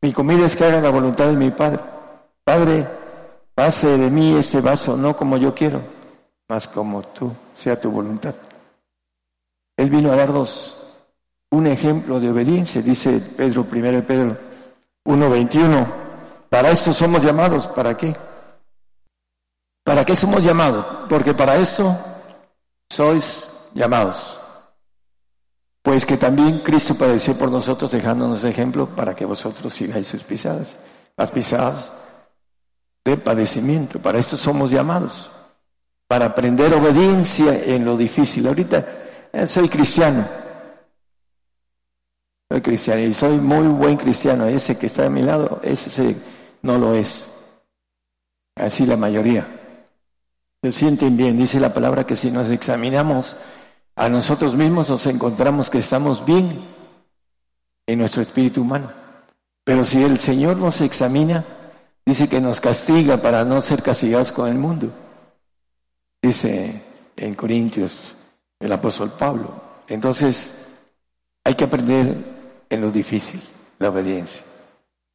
[0.03, 1.79] Mi comida es que haga la voluntad de mi Padre.
[2.43, 2.85] Padre,
[3.55, 5.81] pase de mí este vaso, no como yo quiero,
[6.49, 8.35] mas como tú, sea tu voluntad.
[9.77, 10.75] Él vino a darnos
[11.51, 14.37] un ejemplo de obediencia, dice Pedro, primero Pedro
[15.05, 15.87] 1.21.
[16.49, 18.13] Para esto somos llamados, ¿para qué?
[19.85, 20.85] ¿Para qué somos llamados?
[21.07, 21.97] Porque para esto
[22.89, 24.37] sois llamados.
[25.83, 30.77] Pues que también Cristo padeció por nosotros dejándonos ejemplo para que vosotros sigáis sus pisadas,
[31.17, 31.91] las pisadas
[33.03, 33.99] de padecimiento.
[33.99, 35.29] Para esto somos llamados,
[36.07, 38.47] para aprender obediencia en lo difícil.
[38.47, 38.87] Ahorita
[39.33, 40.25] eh, soy cristiano,
[42.49, 44.45] soy cristiano y soy muy buen cristiano.
[44.45, 46.15] Ese que está a mi lado, ese
[46.61, 47.27] no lo es.
[48.55, 49.59] Así la mayoría.
[50.61, 51.35] Se sienten bien.
[51.35, 53.35] Dice la palabra que si nos examinamos
[53.95, 56.65] a nosotros mismos nos encontramos que estamos bien
[57.85, 58.91] en nuestro espíritu humano.
[59.63, 61.45] Pero si el Señor nos examina,
[62.05, 64.91] dice que nos castiga para no ser castigados con el mundo.
[66.21, 66.81] Dice
[67.15, 68.15] en Corintios
[68.59, 69.61] el apóstol Pablo.
[69.87, 70.53] Entonces,
[71.43, 73.41] hay que aprender en lo difícil,
[73.79, 74.43] la obediencia.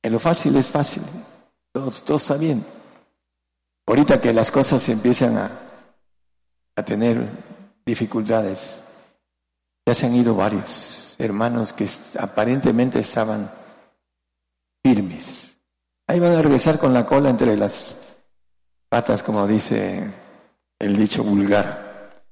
[0.03, 1.03] En lo fácil es fácil,
[1.73, 2.65] todo, está bien.
[3.87, 5.51] Ahorita que las cosas empiezan a,
[6.77, 7.58] a tener
[7.89, 8.83] dificultades,
[9.87, 11.89] ya se han ido varios hermanos que
[12.19, 13.51] aparentemente estaban
[14.85, 15.59] firmes.
[16.07, 17.97] Ahí van a regresar con la cola entre las
[18.91, 20.05] patas, como dice
[20.79, 22.23] el dicho vulgar.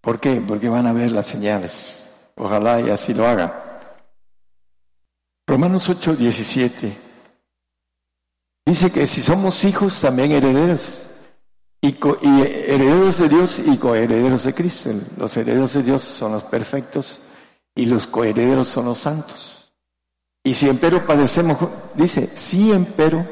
[0.00, 0.40] ¿Por qué?
[0.40, 2.10] Porque van a ver las señales.
[2.36, 3.96] Ojalá y así lo haga.
[5.48, 6.96] Romanos 8, 17.
[8.64, 11.09] Dice que si somos hijos, también herederos.
[11.82, 11.96] Y,
[12.42, 14.90] herederos de Dios y coherederos de Cristo.
[15.16, 17.22] Los herederos de Dios son los perfectos
[17.74, 19.72] y los coherederos son los santos.
[20.44, 21.58] Y si empero padecemos,
[21.94, 23.26] dice, si empero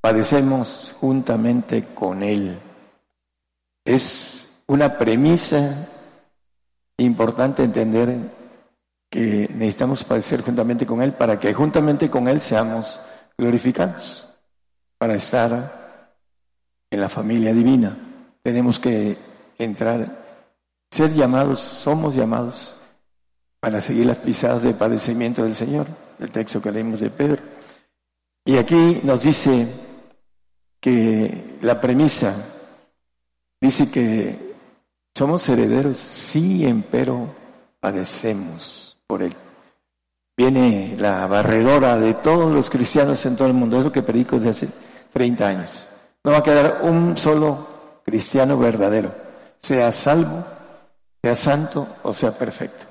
[0.00, 2.58] padecemos juntamente con Él.
[3.84, 5.88] Es una premisa
[6.98, 8.32] importante entender
[9.10, 13.00] que necesitamos padecer juntamente con Él para que juntamente con Él seamos
[13.38, 14.28] glorificados,
[14.98, 15.85] para estar
[16.90, 17.96] en la familia divina.
[18.42, 19.16] Tenemos que
[19.58, 20.24] entrar,
[20.90, 22.76] ser llamados, somos llamados
[23.60, 25.86] para seguir las pisadas de padecimiento del Señor,
[26.18, 27.42] el texto que leímos de Pedro.
[28.44, 29.66] Y aquí nos dice
[30.80, 32.34] que la premisa
[33.60, 34.54] dice que
[35.16, 37.34] somos herederos, sí, empero
[37.80, 39.34] padecemos por él.
[40.36, 43.78] Viene la barredora de todos los cristianos en todo el mundo.
[43.78, 44.68] Es lo que predico desde hace
[45.12, 45.88] 30 años.
[46.26, 49.14] No va a quedar un solo cristiano verdadero,
[49.60, 50.44] sea salvo,
[51.22, 52.84] sea santo o sea perfecto.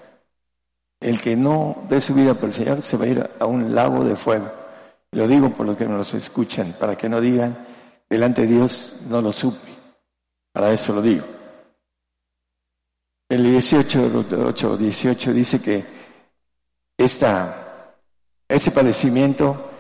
[1.02, 3.76] El que no dé su vida por el Señor se va a ir a un
[3.76, 4.49] lago de fuego.
[5.12, 7.57] Lo digo por lo que nos escuchan, para que no digan,
[8.10, 9.68] delante de Dios no lo supe.
[10.53, 11.26] Para eso lo digo.
[13.28, 15.84] El 18, 8, 18 dice que
[16.98, 17.98] esta,
[18.48, 19.72] ese padecimiento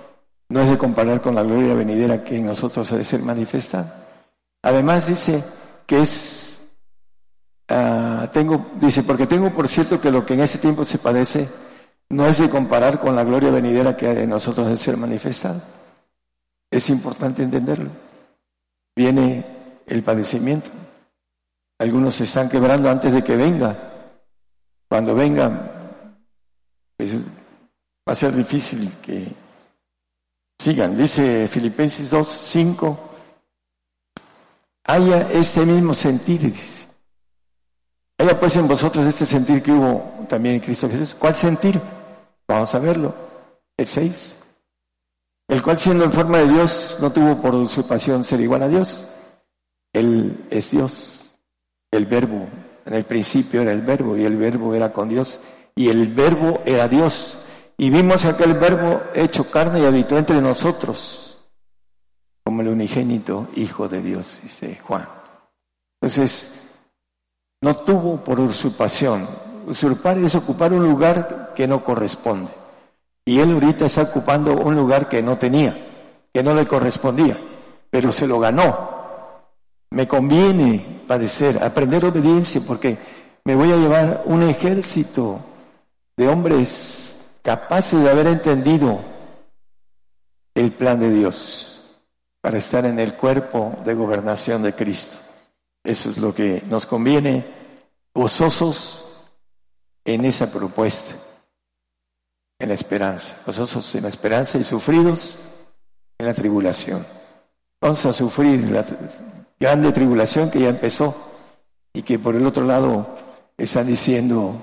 [0.49, 4.05] no es de comparar con la gloria venidera que en nosotros ha de ser manifestada.
[4.61, 5.43] Además dice
[5.85, 6.61] que es,
[7.69, 11.47] ah, tengo, dice, porque tengo por cierto que lo que en ese tiempo se padece
[12.09, 15.61] no es de comparar con la gloria venidera que de nosotros de ser manifestado.
[16.69, 17.89] Es importante entenderlo.
[18.95, 19.45] Viene
[19.87, 20.69] el padecimiento.
[21.79, 23.75] Algunos se están quebrando antes de que venga.
[24.87, 25.71] Cuando venga,
[26.95, 29.44] pues, va a ser difícil que
[30.59, 30.97] sigan.
[30.97, 32.99] Dice Filipenses 2, 5,
[34.85, 36.85] haya ese mismo sentir, dice.
[38.17, 41.15] Haya pues en vosotros este sentir que hubo también en Cristo Jesús.
[41.15, 41.81] ¿Cuál sentir?
[42.47, 43.13] Vamos a verlo.
[43.77, 44.35] El 6.
[45.47, 49.07] El cual siendo en forma de Dios no tuvo por usurpación ser igual a Dios.
[49.93, 51.35] Él es Dios,
[51.91, 52.45] el verbo.
[52.85, 55.39] En el principio era el verbo y el verbo era con Dios
[55.75, 57.37] y el verbo era Dios.
[57.77, 61.25] Y vimos aquel verbo hecho carne y habitó entre nosotros
[62.45, 65.07] como el unigénito Hijo de Dios, dice Juan.
[65.99, 66.53] Entonces,
[67.61, 69.27] no tuvo por usurpación.
[69.65, 72.51] Usurpar es ocupar un lugar que no corresponde.
[73.25, 75.75] Y él ahorita está ocupando un lugar que no tenía,
[76.31, 77.39] que no le correspondía,
[77.89, 78.93] pero se lo ganó.
[79.89, 82.95] Me conviene padecer, aprender obediencia, porque
[83.43, 85.39] me voy a llevar un ejército
[86.15, 87.04] de hombres
[87.45, 88.99] capaces de haber entendido
[90.55, 91.79] el plan de Dios
[92.41, 95.17] para estar en el cuerpo de gobernación de Cristo.
[95.83, 97.45] Eso es lo que nos conviene,
[98.15, 99.05] gozosos
[100.03, 101.13] en esa propuesta,
[102.57, 105.37] en la esperanza, gozosos en la esperanza y sufridos
[106.17, 107.05] en la tribulación.
[107.79, 108.83] Vamos a sufrir la
[109.59, 111.15] grande tribulación que ya empezó
[111.93, 113.15] y que por el otro lado
[113.55, 114.59] están diciendo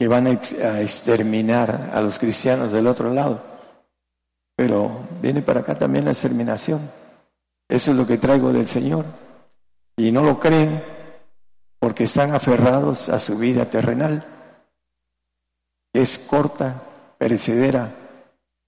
[0.00, 3.38] que van a exterminar a los cristianos del otro lado.
[4.56, 6.90] Pero viene para acá también la exterminación.
[7.68, 9.04] Eso es lo que traigo del Señor
[9.98, 10.82] y no lo creen
[11.78, 14.24] porque están aferrados a su vida terrenal.
[15.92, 16.82] Es corta,
[17.18, 17.92] perecedera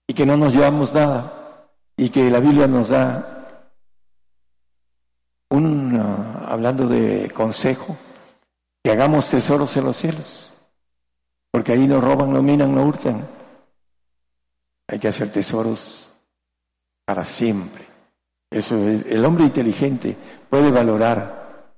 [0.06, 3.62] y que no nos llevamos nada y que la Biblia nos da
[5.48, 7.96] un, uh, hablando de consejo,
[8.84, 10.51] que hagamos tesoros en los cielos,
[11.52, 13.28] porque ahí no roban, no minan, no hurtan.
[14.88, 16.10] Hay que hacer tesoros
[17.04, 17.84] para siempre.
[18.50, 20.16] Eso es, el hombre inteligente
[20.48, 21.70] puede valorar.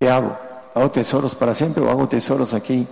[0.00, 0.36] ¿Qué hago?
[0.74, 2.88] ¿Hago tesoros para siempre o hago tesoros aquí?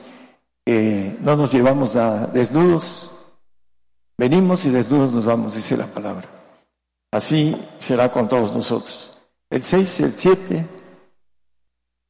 [1.20, 3.10] no nos llevamos a desnudos.
[4.18, 6.28] Venimos y desnudos nos vamos, dice la palabra.
[7.10, 9.10] Así será con todos nosotros.
[9.48, 10.66] El 6, el 7.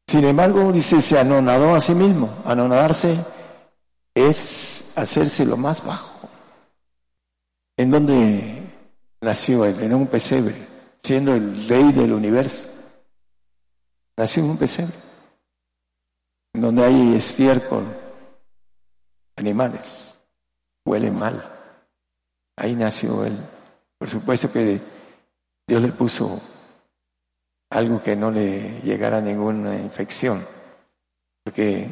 [0.08, 2.30] Sin embargo, dice, se anonadó a sí mismo.
[2.44, 3.24] Anonadarse
[4.26, 6.28] es hacerse lo más bajo.
[7.76, 8.62] ¿En donde
[9.20, 9.80] nació él?
[9.80, 10.68] En un pesebre
[11.02, 12.68] siendo el rey del universo.
[14.16, 14.94] Nació en un pesebre,
[16.52, 17.84] en donde hay estiércol,
[19.36, 20.14] animales,
[20.84, 21.42] huele mal.
[22.56, 23.38] Ahí nació él.
[23.96, 24.80] Por supuesto que
[25.66, 26.40] Dios le puso
[27.70, 30.44] algo que no le llegara ninguna infección,
[31.44, 31.88] porque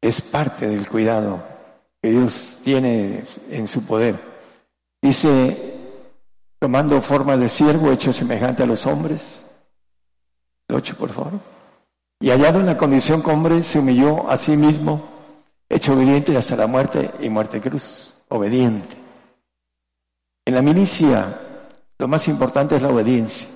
[0.00, 1.42] es parte del cuidado
[2.02, 4.18] que Dios tiene en su poder.
[5.02, 5.78] Dice
[6.60, 9.44] tomando forma de siervo hecho semejante a los hombres.
[10.68, 11.40] El por favor.
[12.20, 15.02] Y hallado en la condición como hombre, se humilló a sí mismo,
[15.68, 18.14] hecho obediente hasta la muerte y muerte cruz.
[18.28, 18.94] Obediente.
[20.44, 21.40] En la milicia,
[21.98, 23.48] lo más importante es la obediencia.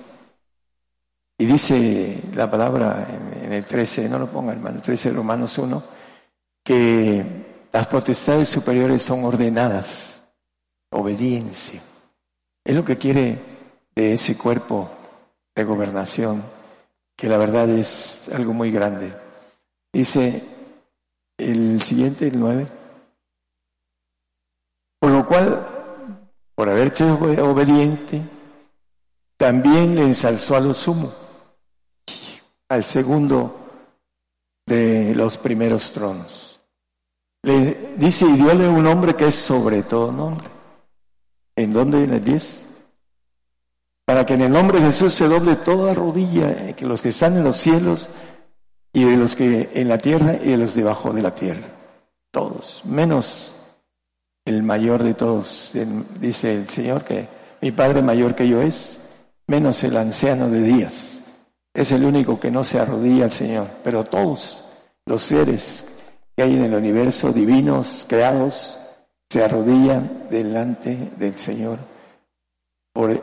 [1.37, 3.07] Y dice la palabra
[3.43, 5.83] en, el 13, no lo ponga hermano, 13 Romanos 1,
[6.65, 7.23] que
[7.71, 10.23] las potestades superiores son ordenadas.
[10.89, 11.81] Obediencia.
[12.63, 13.39] Es lo que quiere
[13.95, 14.89] de ese cuerpo
[15.55, 16.43] de gobernación,
[17.15, 19.13] que la verdad es algo muy grande.
[19.93, 20.43] Dice
[21.37, 22.65] el siguiente, el 9.
[24.99, 25.67] Por lo cual,
[26.55, 27.15] por haber sido
[27.49, 28.21] obediente,
[29.37, 31.13] también le ensalzó a lo sumo,
[32.69, 33.59] al segundo
[34.65, 36.34] de los primeros tronos.
[37.45, 40.47] Le dice, y diole un nombre que es sobre todo nombre
[41.55, 42.03] ¿En dónde?
[42.03, 42.67] En el 10.
[44.03, 47.09] Para que en el nombre de Jesús se doble toda rodilla, eh, que los que
[47.09, 48.09] están en los cielos
[48.91, 51.67] y de los que en la tierra y de los debajo de la tierra.
[52.31, 53.55] Todos, menos
[54.43, 55.71] el mayor de todos.
[56.19, 57.27] Dice el Señor que
[57.61, 58.99] mi Padre mayor que yo es,
[59.45, 61.21] menos el anciano de días.
[61.75, 64.65] Es el único que no se arrodilla al Señor, pero todos
[65.05, 65.85] los seres
[66.35, 68.77] que hay en el universo, divinos, creados,
[69.29, 71.79] se arrodillan delante del Señor
[72.93, 73.21] por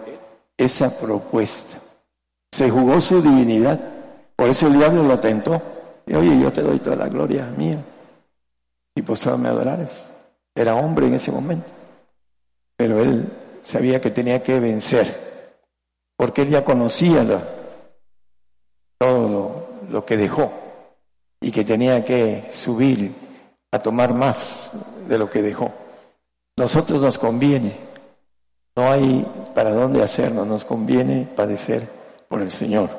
[0.57, 1.79] esa propuesta.
[2.51, 3.81] Se jugó su divinidad.
[4.37, 5.61] Por eso el diablo lo tentó.
[6.07, 7.83] Y oye, yo te doy toda la gloria mía.
[8.95, 10.11] Y pues me adorares.
[10.55, 11.71] Era hombre en ese momento.
[12.77, 13.27] Pero él
[13.63, 15.55] sabía que tenía que vencer.
[16.17, 17.25] Porque él ya conocía
[18.99, 20.62] todo lo, lo que dejó.
[21.43, 23.15] Y que tenía que subir
[23.73, 24.73] a tomar más
[25.09, 25.73] de lo que dejó.
[26.57, 27.77] Nosotros nos conviene,
[28.77, 31.89] no hay para dónde hacernos, nos conviene padecer
[32.29, 32.91] por el Señor.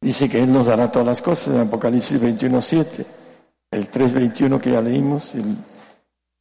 [0.00, 3.06] Dice que Él nos dará todas las cosas en Apocalipsis 21.7,
[3.70, 5.56] el 3.21 que ya leímos, el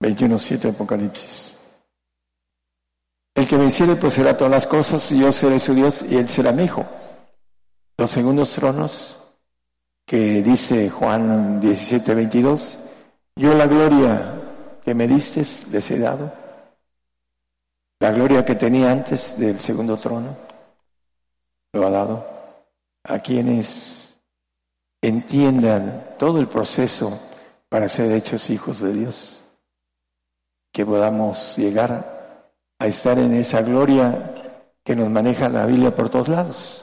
[0.02, 1.58] 21.7 Apocalipsis.
[3.36, 6.28] El que venciere pues será todas las cosas y yo seré su Dios y Él
[6.28, 6.86] será mi hijo.
[7.98, 9.21] Los segundos tronos
[10.12, 12.78] que dice Juan 17.22,
[13.38, 14.42] yo la gloria
[14.84, 16.34] que me diste les he dado,
[17.98, 20.36] la gloria que tenía antes del segundo trono,
[21.72, 22.28] lo ha dado
[23.06, 24.20] a quienes
[25.02, 27.18] entiendan todo el proceso
[27.70, 29.42] para ser hechos hijos de Dios,
[30.74, 32.44] que podamos llegar
[32.80, 34.34] a estar en esa gloria
[34.84, 36.81] que nos maneja la Biblia por todos lados.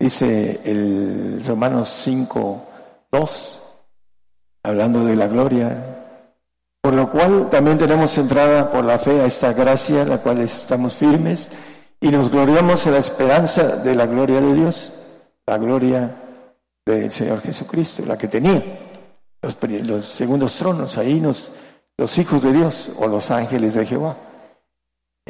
[0.00, 2.64] Dice el Romanos 5,
[3.12, 3.62] 2,
[4.62, 6.00] hablando de la gloria,
[6.80, 10.96] por lo cual también tenemos entrada por la fe a esta gracia, la cual estamos
[10.96, 11.50] firmes,
[12.00, 14.90] y nos gloriamos en la esperanza de la gloria de Dios,
[15.44, 16.16] la gloria
[16.86, 18.62] del Señor Jesucristo, la que tenía
[19.42, 21.52] los, segundos tronos, ahí nos,
[21.98, 24.16] los hijos de Dios o los ángeles de Jehová,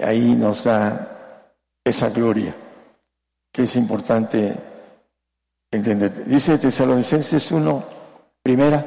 [0.01, 1.53] ahí nos da
[1.85, 2.55] esa gloria,
[3.53, 4.55] que es importante
[5.71, 6.25] entender.
[6.27, 7.85] Dice Tesalonicenses 1,
[8.43, 8.87] primera,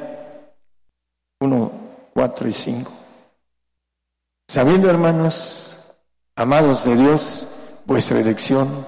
[1.40, 1.72] 1,
[2.12, 2.92] 4 y 5.
[4.48, 5.76] Sabiendo, hermanos,
[6.36, 7.48] amados de Dios,
[7.84, 8.86] vuestra elección,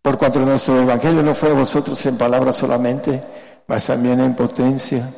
[0.00, 3.22] por cuanto nuestro evangelio no fue a vosotros en palabras solamente,
[3.66, 5.12] mas también en potencia.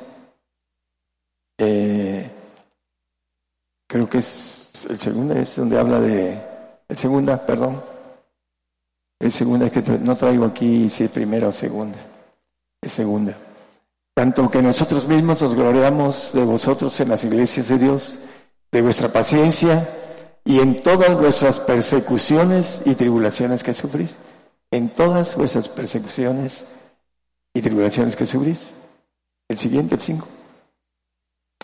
[1.59, 2.31] Eh,
[3.87, 6.43] creo que es el segundo, es donde habla de,
[6.89, 7.94] el segunda, perdón.
[9.25, 11.99] El segunda es que no traigo aquí si es primera o segunda,
[12.81, 13.35] es segunda
[14.15, 18.17] tanto que nosotros mismos nos gloriamos de vosotros en las iglesias de Dios,
[18.71, 19.89] de vuestra paciencia
[20.45, 24.15] y en todas vuestras persecuciones y tribulaciones que sufrís,
[24.71, 26.65] en todas vuestras persecuciones
[27.53, 28.73] y tribulaciones que sufrís.
[29.49, 30.29] El siguiente, el 5.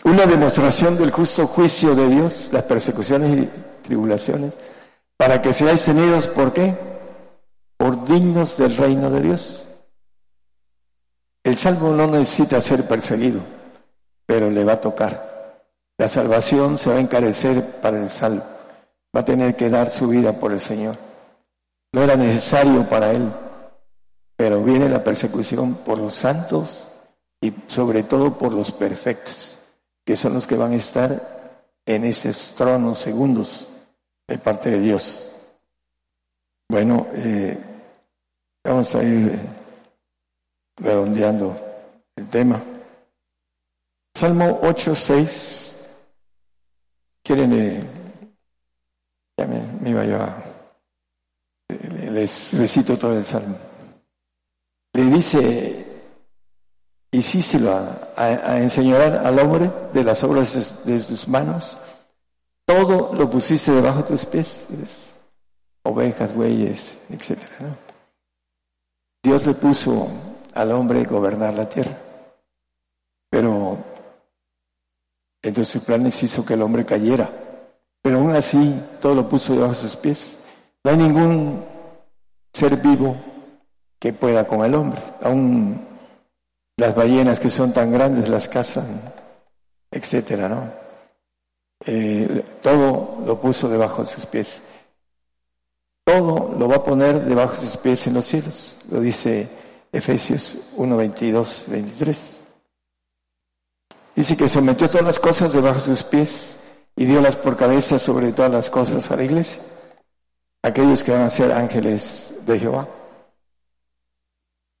[0.03, 3.49] Una demostración del justo juicio de Dios, las persecuciones y
[3.87, 4.53] tribulaciones,
[5.15, 6.90] para que seáis tenidos, ¿por qué?
[7.81, 9.65] Por dignos del reino de Dios.
[11.43, 13.41] El salvo no necesita ser perseguido,
[14.23, 15.65] pero le va a tocar.
[15.97, 18.43] La salvación se va a encarecer para el salvo.
[19.15, 20.95] Va a tener que dar su vida por el Señor.
[21.91, 23.33] No era necesario para él,
[24.35, 26.87] pero viene la persecución por los santos
[27.41, 29.57] y sobre todo por los perfectos,
[30.05, 33.67] que son los que van a estar en esos tronos segundos
[34.27, 35.31] de parte de Dios.
[36.69, 37.70] Bueno, eh,
[38.63, 39.39] vamos a ir
[40.77, 41.55] redondeando
[42.15, 42.61] el tema.
[44.15, 45.77] Salmo 8, 6.
[47.23, 47.53] ¿Quieren?
[47.53, 47.83] Eh,
[49.37, 50.43] ya me, iba yo a.
[52.11, 53.57] Les recito todo el salmo.
[54.93, 55.85] Le dice,
[57.11, 61.77] hicíselo a, a, a enseñar al hombre de las obras de, sus manos.
[62.65, 64.67] Todo lo pusiste debajo de tus pies.
[65.83, 67.39] Ovejas, bueyes, etc.
[69.23, 70.07] Dios le puso
[70.53, 71.97] al hombre gobernar la tierra.
[73.29, 73.77] Pero
[75.41, 77.29] entre sus planes hizo que el hombre cayera.
[78.01, 80.37] Pero aún así todo lo puso debajo de sus pies.
[80.83, 81.63] No hay ningún
[82.51, 83.15] ser vivo
[83.99, 85.01] que pueda con el hombre.
[85.21, 85.87] Aún
[86.77, 89.13] las ballenas que son tan grandes las cazan,
[89.91, 90.73] etcétera, ¿no?
[91.85, 94.61] Eh, todo lo puso debajo de sus pies.
[96.11, 98.75] Todo lo va a poner debajo de sus pies en los cielos.
[98.89, 99.47] Lo dice
[99.93, 102.43] Efesios 1, 22, 23.
[104.17, 106.59] Dice que sometió todas las cosas debajo de sus pies
[106.97, 109.61] y dio las por cabeza sobre todas las cosas a la iglesia.
[110.61, 112.89] Aquellos que van a ser ángeles de Jehová.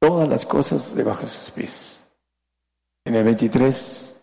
[0.01, 1.99] Todas las cosas debajo de sus pies.
[3.05, 4.17] En el 23,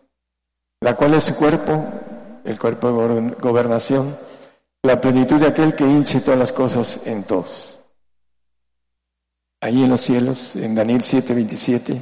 [0.80, 1.82] la cual es su cuerpo,
[2.44, 4.14] el cuerpo de gobernación,
[4.82, 7.78] la plenitud de aquel que hinche todas las cosas en todos.
[9.60, 12.00] Ahí en los cielos, en Daniel 7:27,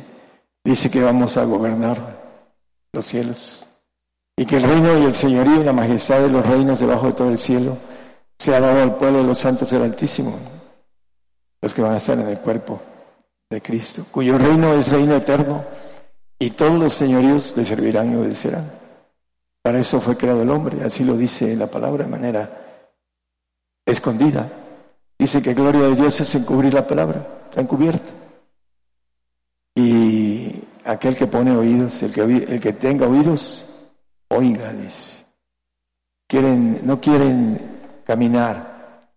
[0.63, 1.97] dice que vamos a gobernar
[2.93, 3.67] los cielos
[4.37, 7.13] y que el reino y el señorío y la majestad de los reinos debajo de
[7.15, 7.79] todo el cielo
[8.39, 10.39] se ha dado al pueblo de los santos del Altísimo.
[11.63, 12.81] los que van a estar en el cuerpo
[13.49, 15.65] de Cristo, cuyo reino es reino eterno
[16.39, 18.71] y todos los señoríos le servirán y obedecerán.
[19.63, 22.66] Para eso fue creado el hombre, así lo dice la palabra de manera
[23.87, 24.51] escondida.
[25.19, 28.11] Dice que gloria de Dios es encubrir la palabra, está encubierta.
[29.75, 33.67] Y aquel que pone oídos, el que, el que tenga oídos,
[34.29, 35.25] oiga, dice.
[36.29, 39.09] Quieren, no quieren caminar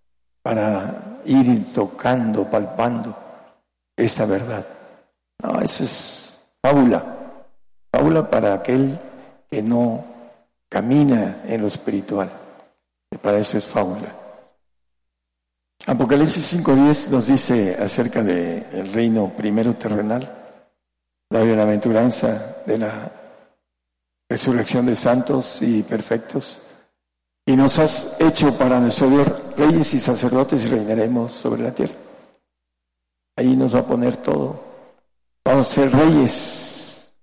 [0.42, 3.16] para ir tocando, palpando
[3.96, 4.66] esta verdad.
[5.42, 7.18] No, eso es fábula.
[7.92, 9.00] Fábula para aquel
[9.50, 10.06] que no
[10.70, 12.32] camina en lo espiritual.
[13.22, 14.29] Para eso es fábula.
[15.86, 20.30] Apocalipsis 5.10 nos dice acerca del reino primero terrenal,
[21.30, 23.12] la bienaventuranza de la
[24.30, 26.62] resurrección de santos y perfectos.
[27.46, 29.28] Y nos has hecho para nuestro Dios
[29.58, 31.96] reyes y sacerdotes y reinaremos sobre la tierra.
[33.38, 34.62] Ahí nos va a poner todo.
[35.44, 37.16] Vamos a ser reyes,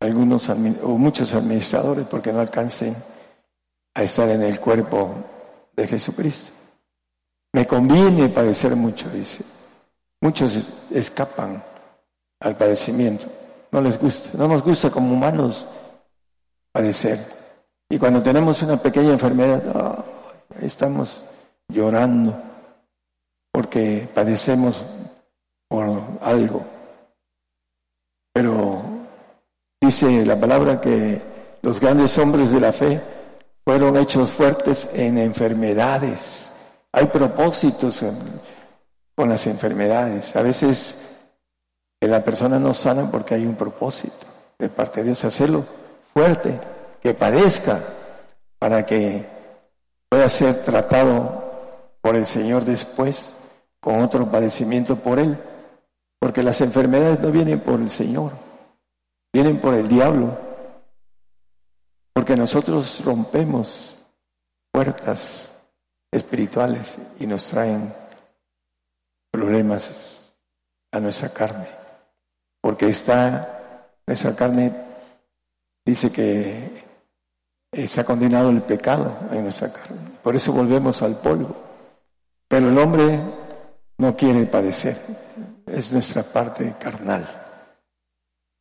[0.00, 0.56] algunos o
[0.98, 2.96] muchos administradores, porque no alcancen
[3.94, 5.14] a estar en el cuerpo
[5.76, 6.55] de Jesucristo.
[7.56, 9.42] Me conviene padecer mucho, dice.
[10.20, 11.64] Muchos escapan
[12.40, 13.24] al padecimiento.
[13.72, 15.66] No les gusta, no nos gusta como humanos
[16.70, 17.18] padecer.
[17.88, 20.04] Y cuando tenemos una pequeña enfermedad,
[20.60, 21.24] estamos
[21.66, 22.38] llorando
[23.50, 24.76] porque padecemos
[25.66, 26.62] por algo.
[28.34, 28.82] Pero
[29.80, 31.22] dice la palabra que
[31.62, 33.00] los grandes hombres de la fe
[33.64, 36.52] fueron hechos fuertes en enfermedades.
[36.96, 38.00] Hay propósitos
[39.14, 40.34] con las enfermedades.
[40.34, 40.96] A veces
[42.00, 44.24] la persona no sana porque hay un propósito
[44.58, 45.66] de parte de Dios, hacerlo
[46.14, 46.58] fuerte,
[47.02, 47.84] que padezca,
[48.58, 49.26] para que
[50.08, 53.34] pueda ser tratado por el Señor después
[53.78, 55.36] con otro padecimiento por Él.
[56.18, 58.32] Porque las enfermedades no vienen por el Señor,
[59.34, 60.34] vienen por el diablo.
[62.14, 63.94] Porque nosotros rompemos
[64.72, 65.52] puertas
[66.16, 67.92] espirituales y nos traen
[69.30, 69.90] problemas
[70.92, 71.68] a nuestra carne.
[72.60, 74.72] Porque está, nuestra carne
[75.84, 76.84] dice que
[77.86, 80.12] se ha condenado el pecado en nuestra carne.
[80.22, 81.54] Por eso volvemos al polvo.
[82.48, 83.20] Pero el hombre
[83.98, 84.98] no quiere padecer
[85.66, 87.26] es nuestra parte carnal.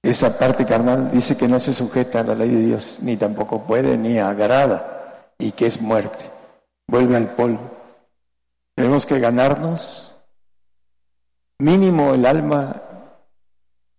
[0.02, 3.64] Esa parte carnal dice que no se sujeta a la ley de Dios, ni tampoco
[3.64, 6.30] puede, ni agrada, y que es muerte.
[6.88, 7.72] Vuelve al polvo.
[8.76, 10.14] Tenemos que ganarnos
[11.60, 12.82] mínimo el alma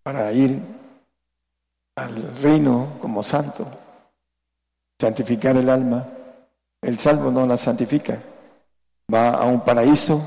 [0.03, 0.63] para ir
[1.97, 3.67] al reino como santo,
[5.01, 6.07] santificar el alma.
[6.83, 8.23] El salvo no la santifica,
[9.13, 10.21] va a un paraíso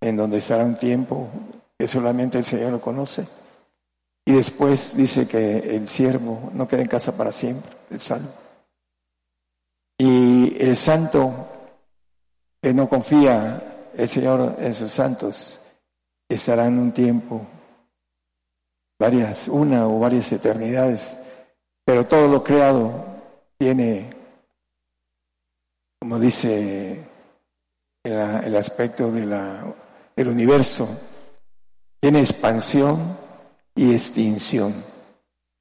[0.00, 1.28] en donde estará un tiempo
[1.78, 3.26] que solamente el Señor lo conoce.
[4.24, 8.28] Y después dice que el siervo no queda en casa para siempre, el salvo.
[9.98, 11.57] Y el santo
[12.60, 15.60] que no confía el Señor en sus santos.
[16.28, 17.46] Estará en un tiempo,
[18.98, 21.18] varias, una o varias eternidades,
[21.84, 23.04] pero todo lo creado
[23.56, 24.10] tiene,
[26.00, 27.06] como dice
[28.04, 29.74] el, aspecto de la,
[30.14, 30.88] del universo,
[32.00, 33.16] tiene expansión
[33.74, 34.84] y extinción.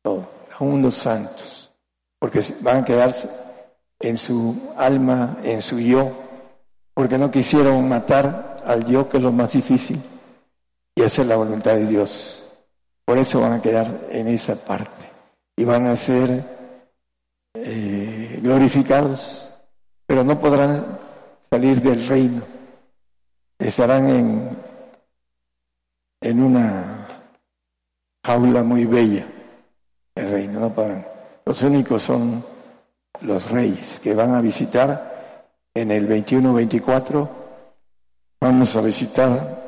[0.04, 1.72] Todo, aún los santos,
[2.20, 3.30] porque van a quedarse
[4.00, 6.27] en su alma, en su yo,
[6.98, 10.02] porque no quisieron matar al yo, que es lo más difícil,
[10.96, 12.44] y hacer la voluntad de Dios.
[13.06, 15.06] Por eso van a quedar en esa parte
[15.56, 16.44] y van a ser
[17.54, 19.48] eh, glorificados,
[20.08, 20.98] pero no podrán
[21.48, 22.42] salir del reino.
[23.60, 24.58] Estarán en
[26.20, 27.08] en una
[28.26, 29.28] jaula muy bella
[30.16, 31.06] el reino, no pagan.
[31.46, 32.44] Los únicos son
[33.22, 35.17] los reyes que van a visitar
[35.82, 37.30] en el 21-24.
[38.42, 39.64] Vamos a visitar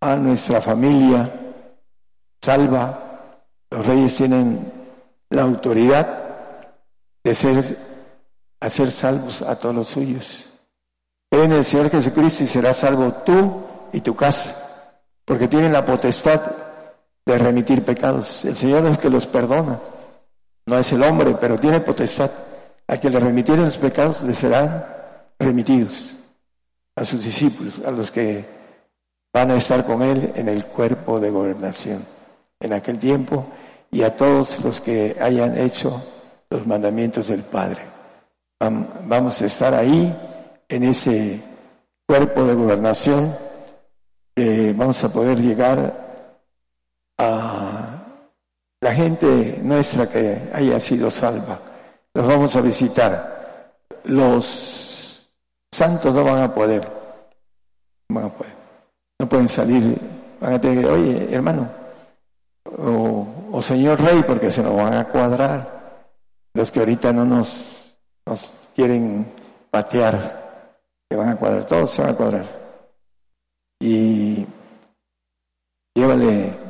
[0.00, 1.30] a nuestra familia
[2.42, 3.00] salva.
[3.70, 4.72] Los reyes tienen
[5.30, 6.22] la autoridad
[7.24, 7.76] de ser,
[8.60, 10.46] hacer salvos a todos los suyos.
[11.30, 14.64] Cree en el Señor Jesucristo y serás salvo tú y tu casa
[15.24, 16.40] porque tienen la potestad
[17.24, 18.44] de remitir pecados.
[18.44, 19.80] El Señor es el que los perdona,
[20.66, 22.30] no es el hombre, pero tiene potestad.
[22.86, 24.84] A que le remitieren los pecados le serán
[25.38, 26.14] remitidos
[26.96, 28.44] a sus discípulos, a los que
[29.32, 32.04] van a estar con Él en el cuerpo de gobernación
[32.60, 33.46] en aquel tiempo
[33.90, 36.02] y a todos los que hayan hecho
[36.50, 37.82] los mandamientos del Padre.
[38.60, 40.14] Vamos a estar ahí
[40.68, 41.42] en ese
[42.06, 43.36] cuerpo de gobernación
[44.34, 46.04] que vamos a poder llegar
[47.18, 48.04] a
[48.80, 51.60] la gente nuestra que haya sido salva.
[52.14, 53.72] Los vamos a visitar.
[54.04, 55.28] Los
[55.72, 56.88] santos no van a poder.
[58.08, 59.98] No pueden salir.
[60.40, 61.68] Van a tener que, oye, hermano,
[62.78, 66.08] o, señor rey, porque se nos van a cuadrar.
[66.54, 67.96] Los que ahorita no nos,
[68.26, 69.32] nos quieren
[69.70, 70.70] patear,
[71.08, 72.46] se van a cuadrar, todos se van a cuadrar.
[73.80, 74.46] Y
[75.94, 76.63] llévale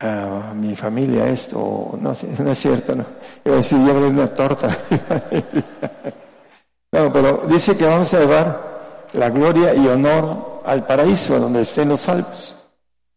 [0.00, 3.04] a mi familia esto, no, es cierto, no.
[3.44, 4.68] Iba a decir, llévale una torta.
[6.92, 11.88] no, pero dice que vamos a llevar la gloria y honor al paraíso, donde estén
[11.88, 12.54] los salvos.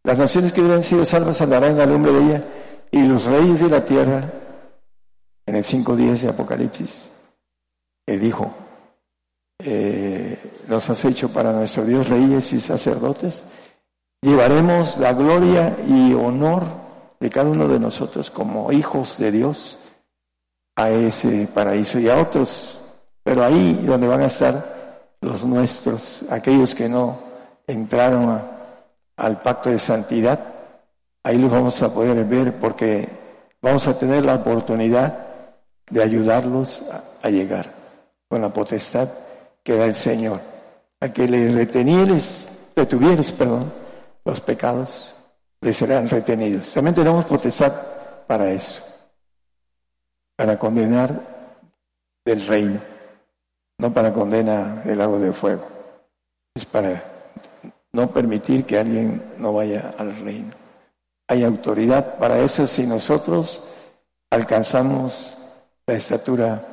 [0.03, 2.43] Las naciones que hubieran sido salvas andarán al nombre de ella,
[2.91, 4.23] y los reyes de la tierra,
[5.45, 7.11] en el 5.10 de Apocalipsis,
[8.05, 8.51] el dijo,
[9.63, 10.37] eh,
[10.67, 13.43] nos has hecho para nuestro Dios reyes y sacerdotes,
[14.21, 16.63] llevaremos la gloria y honor
[17.19, 19.79] de cada uno de nosotros como hijos de Dios
[20.75, 22.79] a ese paraíso y a otros,
[23.23, 27.19] pero ahí donde van a estar los nuestros, aquellos que no
[27.67, 28.41] entraron
[29.17, 30.39] al pacto de santidad,
[31.23, 33.07] ahí los vamos a poder ver porque
[33.61, 35.27] vamos a tener la oportunidad
[35.89, 36.83] de ayudarlos
[37.21, 37.71] a, llegar
[38.27, 39.09] con la potestad
[39.63, 40.39] que da el Señor.
[41.01, 43.71] A que le retenieres, retuvieres, perdón,
[44.25, 45.15] los pecados,
[45.61, 46.73] le serán retenidos.
[46.73, 47.73] También tenemos potestad
[48.27, 48.81] para eso,
[50.35, 51.19] para condenar
[52.25, 52.79] del reino,
[53.77, 55.67] no para condena del lago de fuego.
[56.53, 57.03] Es para
[57.93, 60.53] no permitir que alguien no vaya al reino.
[61.27, 63.63] Hay autoridad para eso si nosotros
[64.29, 65.35] alcanzamos
[65.85, 66.65] la estatura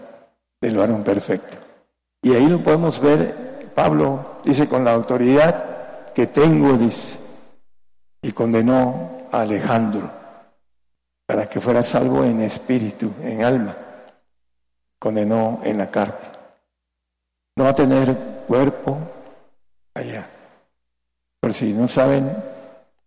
[0.61, 1.57] del varón perfecto.
[2.23, 7.19] Y ahí lo podemos ver, Pablo dice, con la autoridad que tengo, dice,
[8.23, 10.11] y condenó a Alejandro
[11.27, 13.77] para que fuera salvo en espíritu, en alma,
[14.99, 16.39] condenó en la carne.
[17.57, 18.17] No va a tener
[18.47, 18.99] cuerpo
[19.95, 20.27] allá.
[21.41, 22.33] Por si no saben,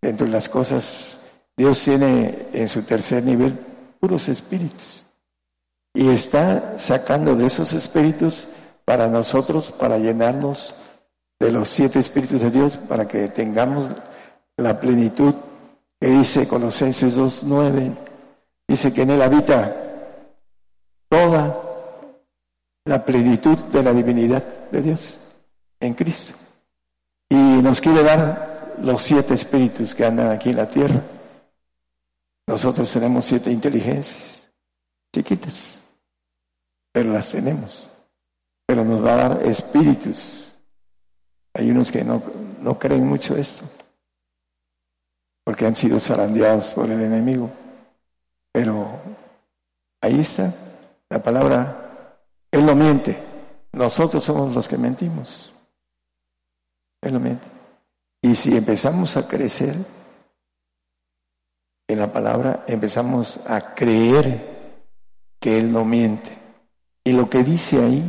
[0.01, 1.19] dentro de las cosas,
[1.57, 3.57] Dios tiene en su tercer nivel
[3.99, 5.03] puros espíritus.
[5.93, 8.47] Y está sacando de esos espíritus
[8.85, 10.75] para nosotros, para llenarnos
[11.39, 13.89] de los siete espíritus de Dios, para que tengamos
[14.61, 15.33] la plenitud
[15.99, 17.95] que dice Colosenses 2.9,
[18.67, 19.75] dice que en él habita
[21.09, 21.61] toda
[22.85, 25.19] la plenitud de la divinidad de Dios
[25.79, 26.33] en Cristo.
[27.29, 31.01] Y nos quiere dar los siete espíritus que andan aquí en la tierra.
[32.47, 34.49] Nosotros tenemos siete inteligencias
[35.13, 35.81] chiquitas
[36.91, 37.87] pero las tenemos.
[38.65, 40.53] Pero nos va a dar espíritus.
[41.53, 42.21] Hay unos que no,
[42.61, 43.63] no creen mucho esto,
[45.43, 47.49] porque han sido zarandeados por el enemigo.
[48.51, 48.87] Pero
[50.01, 50.53] ahí está
[51.09, 52.15] la palabra,
[52.51, 53.17] Él no miente,
[53.73, 55.53] nosotros somos los que mentimos.
[57.01, 57.47] Él no miente.
[58.21, 59.75] Y si empezamos a crecer
[61.87, 64.77] en la palabra, empezamos a creer
[65.39, 66.37] que Él no miente.
[67.03, 68.03] Y lo que dice ahí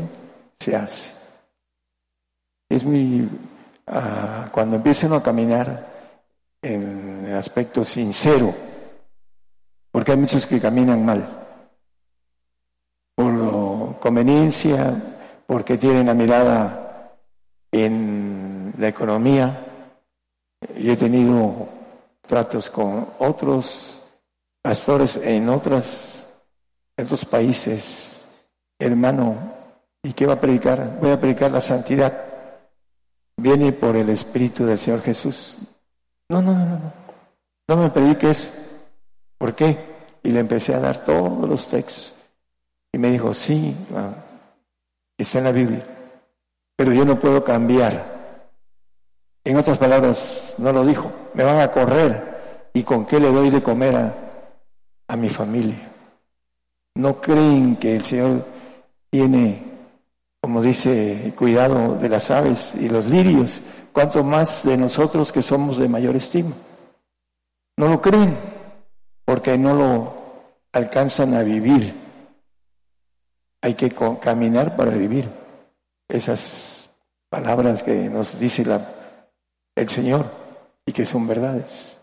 [0.60, 1.10] se hace.
[2.68, 3.28] Es muy...
[3.86, 5.91] Ah, cuando empiecen a caminar
[6.62, 8.54] en el aspecto sincero,
[9.90, 11.28] porque hay muchos que caminan mal,
[13.14, 17.18] por conveniencia, porque tienen la mirada
[17.70, 19.66] en la economía.
[20.76, 21.68] Yo he tenido
[22.22, 24.00] tratos con otros
[24.62, 26.26] pastores en otras,
[26.96, 28.12] otros países
[28.84, 29.54] hermano,
[30.02, 30.98] ¿y qué va a predicar?
[31.00, 32.26] Voy a predicar la santidad.
[33.36, 35.56] Viene por el Espíritu del Señor Jesús.
[36.32, 36.92] No, no, no, no.
[37.68, 38.48] No me predique eso.
[39.36, 39.76] ¿Por qué?
[40.22, 42.14] Y le empecé a dar todos los textos.
[42.90, 44.14] Y me dijo, sí, ah,
[45.18, 45.84] está en la Biblia.
[46.74, 48.40] Pero yo no puedo cambiar.
[49.44, 51.12] En otras palabras, no lo dijo.
[51.34, 52.70] Me van a correr.
[52.72, 54.14] ¿Y con qué le doy de comer a,
[55.08, 55.86] a mi familia?
[56.94, 58.46] No creen que el Señor
[59.10, 59.62] tiene,
[60.40, 63.60] como dice, cuidado de las aves y los lirios,
[63.92, 66.54] cuanto más de nosotros que somos de mayor estima.
[67.76, 68.36] No lo creen
[69.24, 70.14] porque no lo
[70.72, 71.94] alcanzan a vivir.
[73.60, 73.90] Hay que
[74.20, 75.28] caminar para vivir
[76.08, 76.90] esas
[77.28, 78.88] palabras que nos dice la,
[79.76, 80.26] el Señor
[80.84, 82.00] y que son verdades.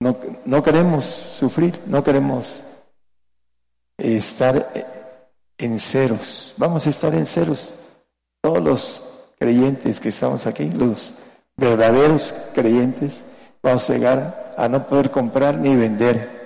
[0.00, 2.62] No, no queremos sufrir, no queremos
[3.96, 4.70] estar
[5.58, 6.54] en ceros.
[6.56, 7.74] Vamos a estar en ceros.
[8.40, 9.07] Todos los
[9.38, 11.14] creyentes que estamos aquí, los
[11.56, 13.24] verdaderos creyentes,
[13.62, 16.38] vamos a llegar a no poder comprar ni vender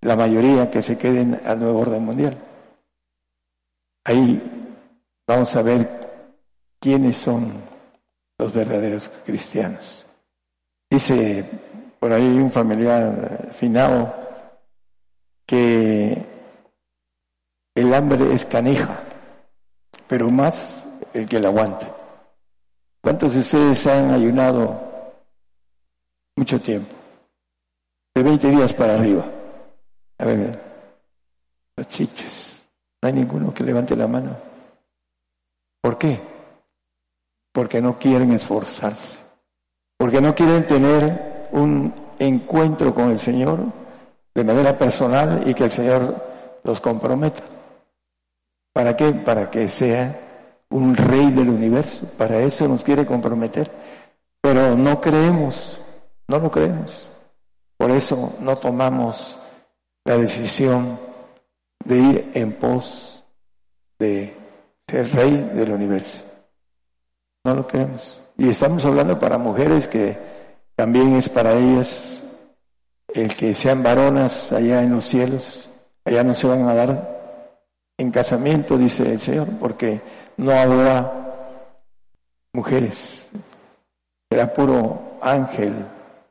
[0.00, 2.36] la mayoría que se queden al nuevo orden mundial.
[4.04, 4.40] Ahí
[5.26, 5.88] vamos a ver
[6.80, 7.52] quiénes son
[8.38, 10.06] los verdaderos cristianos.
[10.90, 11.44] Dice
[11.98, 14.14] por ahí un familiar finado
[15.44, 16.24] que
[17.74, 19.00] el hambre es canija,
[20.06, 21.97] pero más el que la aguanta.
[23.00, 24.80] ¿Cuántos de ustedes han ayunado
[26.36, 26.94] mucho tiempo?
[28.14, 29.24] De 20 días para arriba.
[30.18, 30.60] A ver,
[31.76, 32.62] los chichos.
[33.00, 34.36] No hay ninguno que levante la mano.
[35.80, 36.20] ¿Por qué?
[37.52, 39.18] Porque no quieren esforzarse.
[39.96, 43.60] Porque no quieren tener un encuentro con el Señor
[44.34, 47.42] de manera personal y que el Señor los comprometa.
[48.72, 49.12] ¿Para qué?
[49.12, 50.27] Para que sea
[50.70, 52.06] un rey del universo.
[52.16, 53.70] Para eso nos quiere comprometer.
[54.40, 55.80] Pero no creemos,
[56.28, 57.08] no lo creemos.
[57.76, 59.38] Por eso no tomamos
[60.04, 60.98] la decisión
[61.84, 63.24] de ir en pos
[63.98, 64.34] de
[64.86, 66.24] ser rey del universo.
[67.44, 68.20] No lo creemos.
[68.36, 70.16] Y estamos hablando para mujeres que
[70.74, 72.22] también es para ellas
[73.12, 75.68] el que sean varonas allá en los cielos.
[76.04, 77.18] Allá no se van a dar
[77.98, 80.00] en casamiento, dice el Señor, porque
[80.38, 81.12] no habrá
[82.52, 83.28] mujeres,
[84.30, 85.74] será puro ángel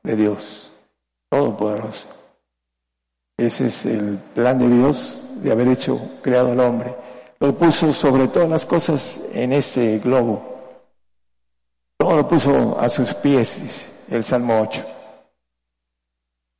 [0.02, 0.74] de Dios,
[1.30, 2.08] todopoderoso.
[3.38, 6.96] Ese es el plan de Dios de haber hecho, creado al hombre.
[7.40, 10.42] Lo puso sobre todas las cosas en este globo.
[12.00, 14.86] Todo lo puso a sus pies, dice el Salmo 8.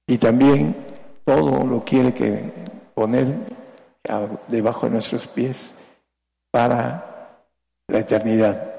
[0.08, 0.76] Y también
[1.26, 2.52] todo lo quiere que
[2.94, 3.36] poner
[4.48, 5.74] debajo de nuestros pies
[6.52, 7.07] para
[7.88, 8.74] la eternidad.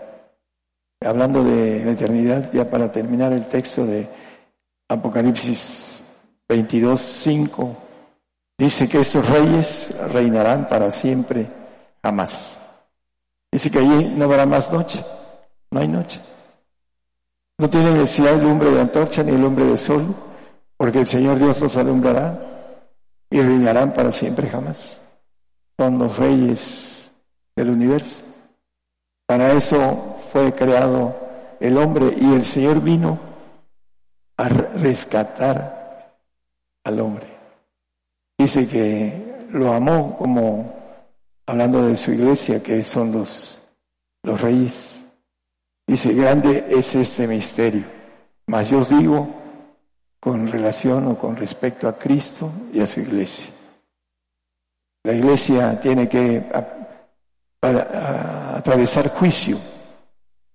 [1.00, 4.08] Hablando de la eternidad, ya para terminar el texto de
[4.88, 6.02] Apocalipsis
[6.48, 7.76] 22, 5,
[8.58, 11.48] dice que estos reyes reinarán para siempre,
[12.02, 12.58] jamás.
[13.52, 15.04] Dice que allí no habrá más noche,
[15.70, 16.20] no hay noche.
[17.58, 20.14] No tiene necesidad de lumbre de antorcha ni lumbre de sol,
[20.76, 22.40] porque el Señor Dios los alumbrará
[23.30, 24.98] y reinarán para siempre, jamás
[25.78, 27.12] son los reyes
[27.54, 28.20] del universo.
[29.28, 31.14] Para eso fue creado
[31.60, 33.20] el hombre y el Señor vino
[34.38, 36.16] a rescatar
[36.82, 37.26] al hombre.
[38.38, 40.74] Dice que lo amó como
[41.44, 43.60] hablando de su iglesia, que son los,
[44.22, 45.04] los reyes.
[45.86, 47.84] Dice, grande es este misterio.
[48.46, 49.28] Mas yo os digo
[50.18, 53.50] con relación o con respecto a Cristo y a su iglesia.
[55.04, 56.46] La iglesia tiene que
[57.60, 59.58] atravesar juicio.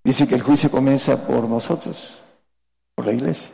[0.03, 2.21] Dice que el juicio comienza por nosotros,
[2.95, 3.53] por la iglesia,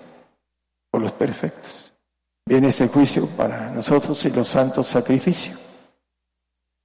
[0.90, 1.94] por los perfectos.
[2.46, 5.56] Viene ese juicio para nosotros y los santos sacrificio.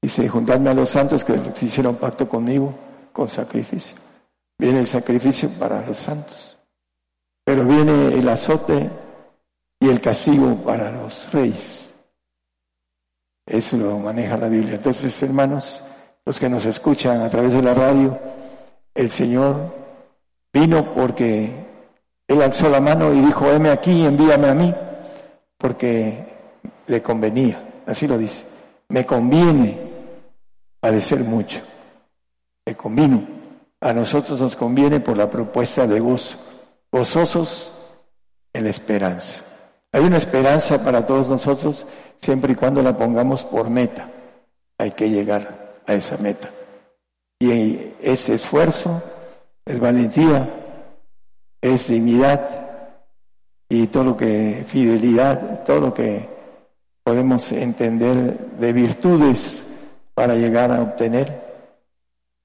[0.02, 2.74] Dice, juntadme a los santos que hicieron pacto conmigo
[3.10, 3.96] con sacrificio.
[4.58, 6.58] Viene el sacrificio para los santos.
[7.42, 8.90] Pero viene el azote
[9.80, 11.94] y el castigo para los reyes.
[13.46, 14.74] Eso lo maneja la Biblia.
[14.74, 15.82] Entonces, hermanos,
[16.24, 18.18] los que nos escuchan a través de la radio,
[18.94, 19.56] el Señor
[20.52, 21.50] vino porque
[22.26, 24.74] Él alzó la mano y dijo, heme aquí, envíame a mí,
[25.58, 26.24] porque
[26.86, 27.82] le convenía.
[27.86, 28.46] Así lo dice.
[28.88, 29.78] Me conviene
[30.80, 31.60] padecer mucho.
[32.64, 33.22] Me convino.
[33.80, 36.38] A nosotros nos conviene por la propuesta de gozo.
[36.90, 37.72] Gozosos
[38.52, 39.42] en la esperanza.
[39.92, 41.86] Hay una esperanza para todos nosotros
[42.16, 44.10] siempre y cuando la pongamos por meta.
[44.78, 46.50] Hay que llegar a esa meta.
[47.38, 49.02] Y ese esfuerzo
[49.64, 50.48] es valentía,
[51.60, 52.64] es dignidad
[53.68, 56.28] y todo lo que, fidelidad, todo lo que
[57.02, 59.62] podemos entender de virtudes
[60.14, 61.42] para llegar a obtener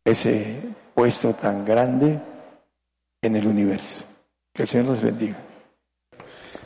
[0.03, 0.59] ese
[0.93, 2.19] puesto tan grande
[3.21, 4.03] en el universo.
[4.53, 5.37] Que el Señor los bendiga.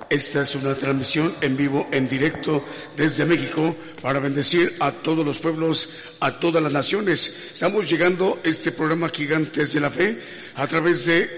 [0.10, 2.64] Esta es una transmisión en vivo, en directo
[2.96, 5.90] desde México para bendecir a todos los pueblos,
[6.20, 7.34] a todas las naciones.
[7.52, 10.20] Estamos llegando a este programa Gigantes de la Fe
[10.56, 11.30] a través de,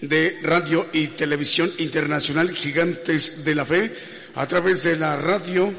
[0.00, 3.92] de radio y televisión internacional Gigantes de la Fe,
[4.34, 5.72] a través de la radio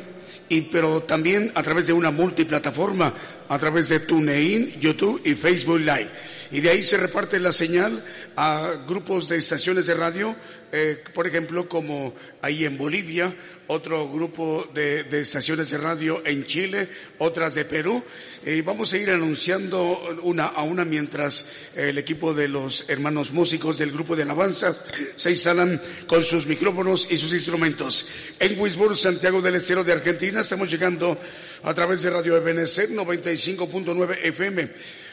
[0.47, 3.13] y pero también a través de una multiplataforma
[3.49, 6.09] a través de TuneIn, YouTube y Facebook Live
[6.51, 8.03] y de ahí se reparte la señal
[8.35, 10.35] a grupos de estaciones de radio,
[10.71, 13.35] eh, por ejemplo, como ahí en Bolivia,
[13.67, 18.03] otro grupo de, estaciones de radio en Chile, otras de Perú.
[18.45, 21.45] Y vamos a ir anunciando una a una mientras
[21.75, 24.75] el equipo de los hermanos músicos del grupo de alabanza
[25.15, 28.07] se instalan con sus micrófonos y sus instrumentos.
[28.39, 31.19] En Wisborne, Santiago del Estero de Argentina, estamos llegando
[31.65, 34.69] a través de Radio Ebenezer 95.9 FM.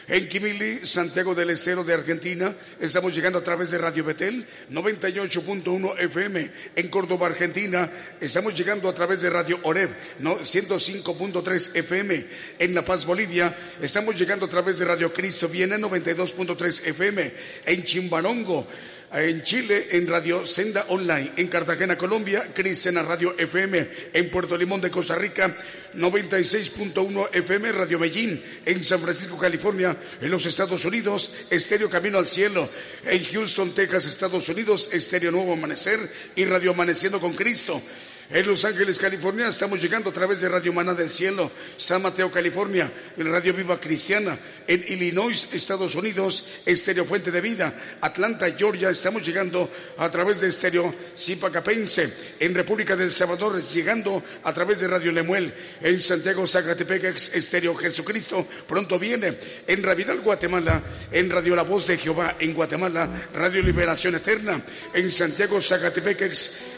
[0.07, 5.99] En Quimili, Santiago del Estero de Argentina, estamos llegando a través de Radio Betel 98.1
[5.99, 6.51] FM.
[6.75, 7.89] En Córdoba, Argentina,
[8.21, 9.89] estamos llegando a través de Radio Oreb
[10.21, 12.27] 105.3 FM.
[12.59, 17.33] En La Paz, Bolivia, estamos llegando a través de Radio Cristo Viene 92.3 FM.
[17.65, 18.67] En Chimbarongo,
[19.13, 24.81] en Chile en Radio Senda Online, en Cartagena, Colombia, Cristiana Radio FM, en Puerto Limón
[24.81, 25.55] de Costa Rica,
[25.93, 32.27] 96.1 FM, Radio Medellín, en San Francisco, California, en los Estados Unidos, Estéreo Camino al
[32.27, 32.69] Cielo,
[33.05, 37.81] en Houston, Texas, Estados Unidos, Estéreo Nuevo Amanecer y Radio Amaneciendo con Cristo.
[38.29, 42.31] En Los Ángeles, California, estamos llegando a través de Radio Maná del Cielo, San Mateo,
[42.31, 48.89] California, en Radio Viva Cristiana, en Illinois, Estados Unidos, Estéreo Fuente de Vida, Atlanta, Georgia,
[48.89, 54.87] estamos llegando a través de Estéreo Zipacapense, en República del Salvador, llegando a través de
[54.87, 59.37] Radio Lemuel, en Santiago, Zacatepec, Estéreo Jesucristo, pronto viene,
[59.67, 60.81] en Ravidal, Guatemala,
[61.11, 64.63] en Radio La Voz de Jehová, en Guatemala, Radio Liberación Eterna,
[64.93, 66.31] en Santiago, Zacatepec,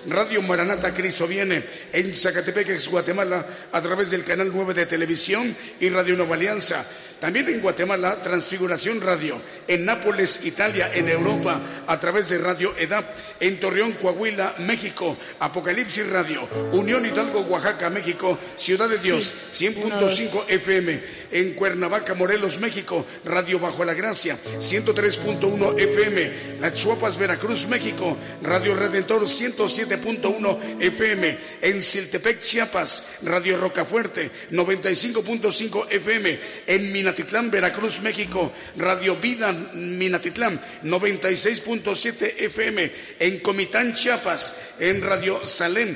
[0.07, 5.89] Radio Maranata, Cristo viene en Zacatepec, Guatemala, a través del canal 9 de televisión y
[5.89, 6.85] Radio Nueva Alianza.
[7.19, 9.41] También en Guatemala, Transfiguración Radio.
[9.67, 13.17] En Nápoles, Italia, en Europa, a través de Radio EDAP.
[13.39, 16.47] En Torreón, Coahuila, México, Apocalipsis Radio.
[16.71, 21.03] Unión Hidalgo, Oaxaca, México, Ciudad de Dios, 100.5 FM.
[21.31, 26.59] En Cuernavaca, Morelos, México, Radio Bajo la Gracia, 103.1 FM.
[26.59, 31.24] Las Chuapas, Veracruz, México, Radio Redentor, 107.1 FM.
[31.61, 36.39] En Siltepec, Chiapas, Radio Rocafuerte, 95.5 FM.
[36.67, 45.95] En Minatitlán, Veracruz, México, Radio Vida Minatitlán, 96.7 FM, en Comitán, Chiapas, en Radio Salem,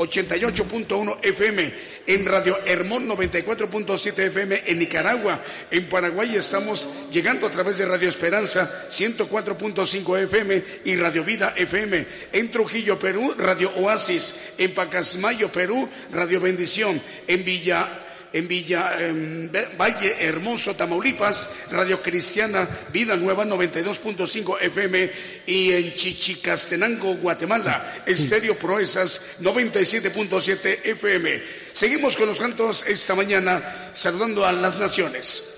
[0.00, 1.74] 81.88.1 FM,
[2.06, 8.08] en Radio Hermón, 94.7 FM, en Nicaragua, en Paraguay estamos llegando a través de Radio
[8.08, 15.86] Esperanza, 104.5 FM y Radio Vida FM, en Trujillo, Perú, Radio Oasis, en Pacasmayo, Perú,
[16.10, 18.96] Radio Bendición, en Villa en Villa
[19.78, 25.12] Valle Hermoso, Tamaulipas, Radio Cristiana Vida Nueva 92.5 FM
[25.46, 31.42] y en Chichicastenango, Guatemala, Estéreo Proezas 97.7 FM.
[31.72, 35.56] Seguimos con los cantos esta mañana saludando a las naciones.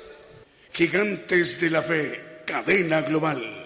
[0.73, 3.63] Gigantes de la Fe, cadena global.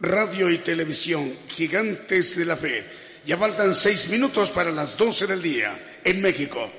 [0.00, 2.84] Radio y televisión, gigantes de la fe.
[3.24, 6.70] Ya faltan seis minutos para las doce del día en México.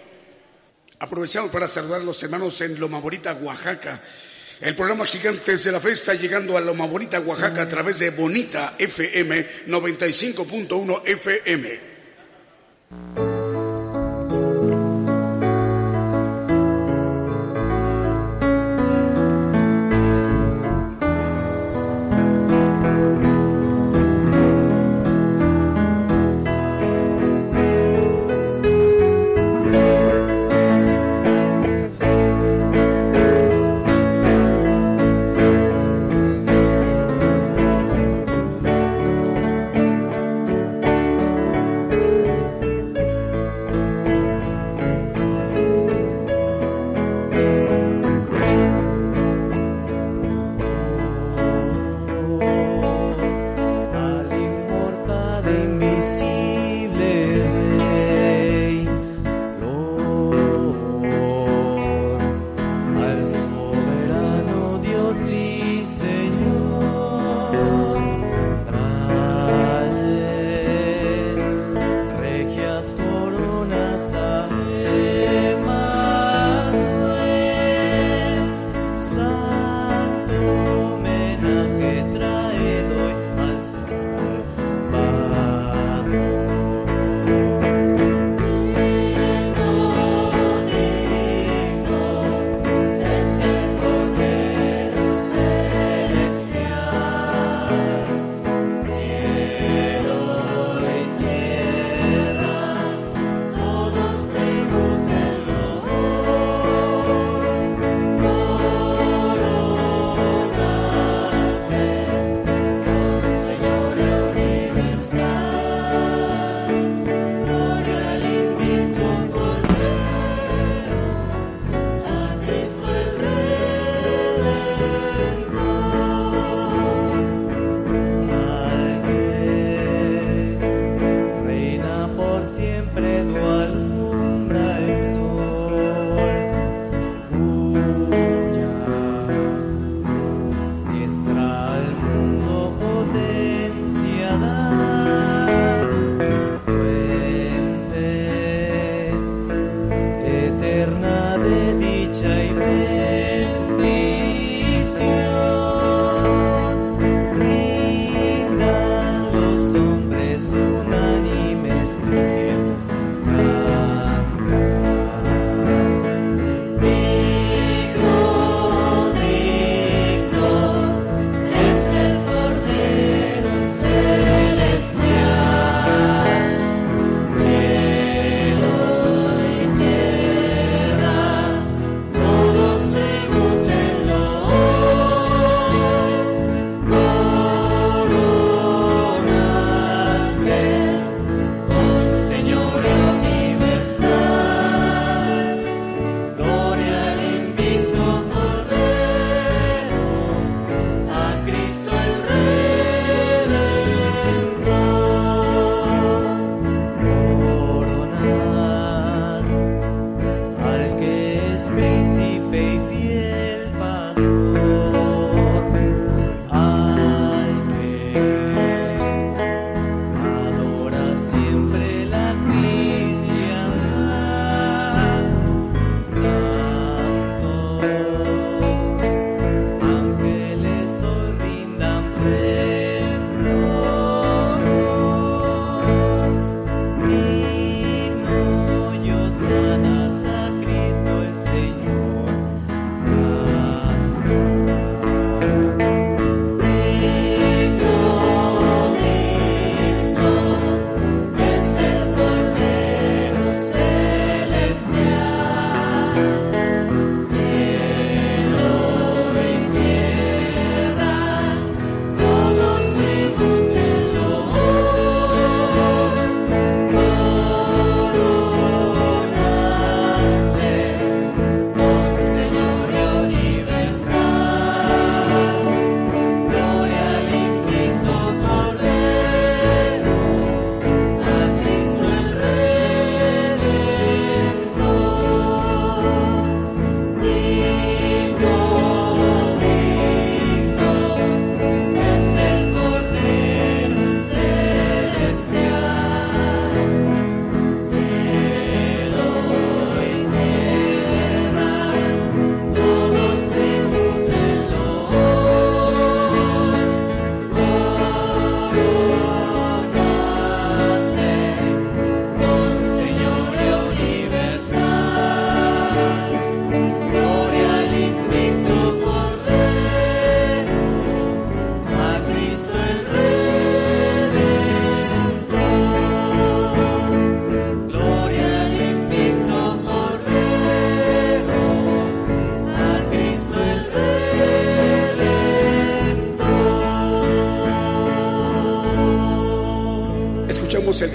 [1.00, 4.02] Aprovechamos para saludar a los hermanos en Loma Bonita, Oaxaca.
[4.62, 8.12] El programa Gigantes de la Fe está llegando a Loma Bonita, Oaxaca a través de
[8.12, 11.80] Bonita FM 95.1 FM.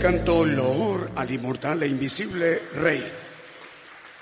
[0.01, 3.05] Canto Loor al inmortal e invisible Rey.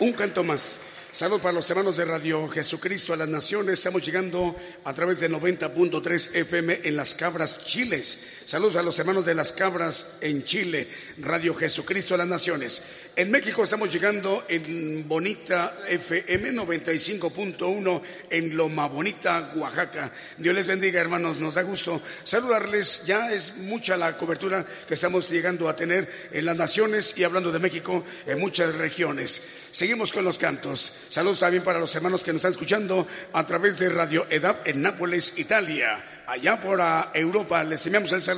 [0.00, 0.80] Un canto más.
[1.12, 3.78] Salud para los hermanos de Radio Jesucristo a las Naciones.
[3.78, 8.38] Estamos llegando a través de 90.3 FM en Las Cabras, Chiles.
[8.48, 10.88] Saludos a los hermanos de Las Cabras en Chile.
[11.18, 12.82] Radio Jesucristo a las Naciones.
[13.14, 20.12] En México estamos llegando en Bonita FM 95.1 en Loma Bonita, Oaxaca.
[20.38, 21.38] Dios les bendiga, hermanos.
[21.38, 23.04] Nos da gusto saludarles.
[23.04, 27.52] Ya es mucha la cobertura que estamos llegando a tener en las naciones y hablando
[27.52, 29.42] de México en muchas regiones.
[29.72, 30.94] Seguimos con los cantos.
[31.10, 34.80] Saludos también para los hermanos que nos están escuchando a través de Radio EDAP en
[34.80, 36.22] Nápoles, Italia.
[36.26, 36.80] Allá por
[37.14, 38.38] Europa les enviamos el saludo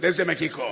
[0.00, 0.62] desde México.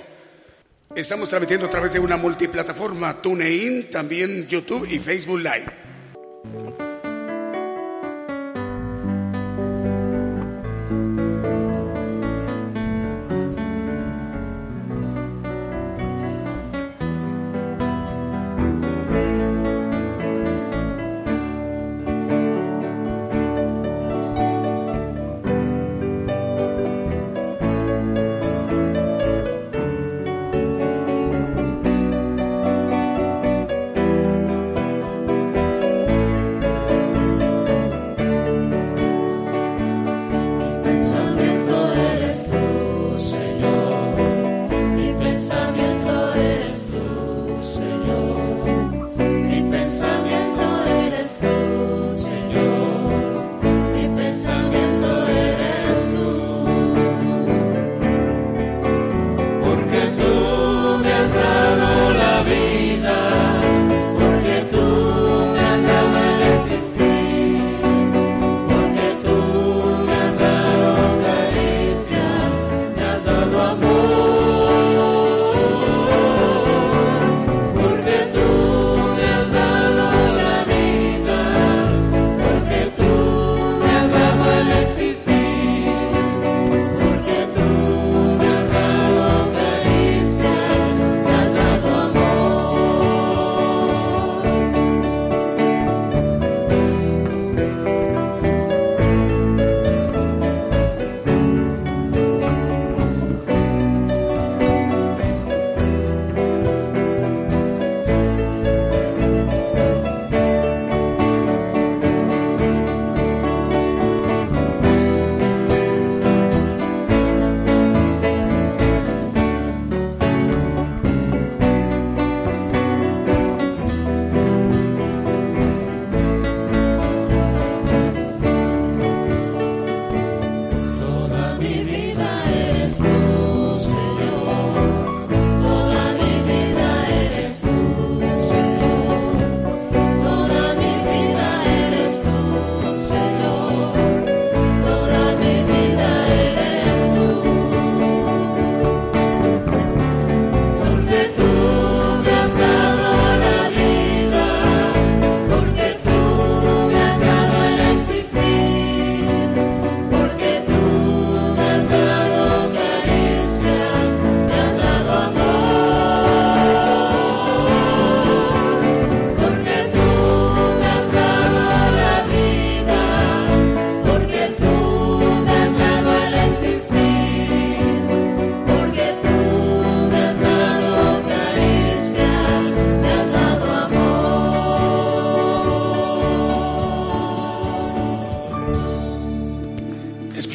[0.94, 6.87] Estamos transmitiendo a través de una multiplataforma, TuneIn, también YouTube y Facebook Live.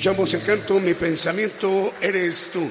[0.05, 2.69] El canto Mi pensamiento eres tú.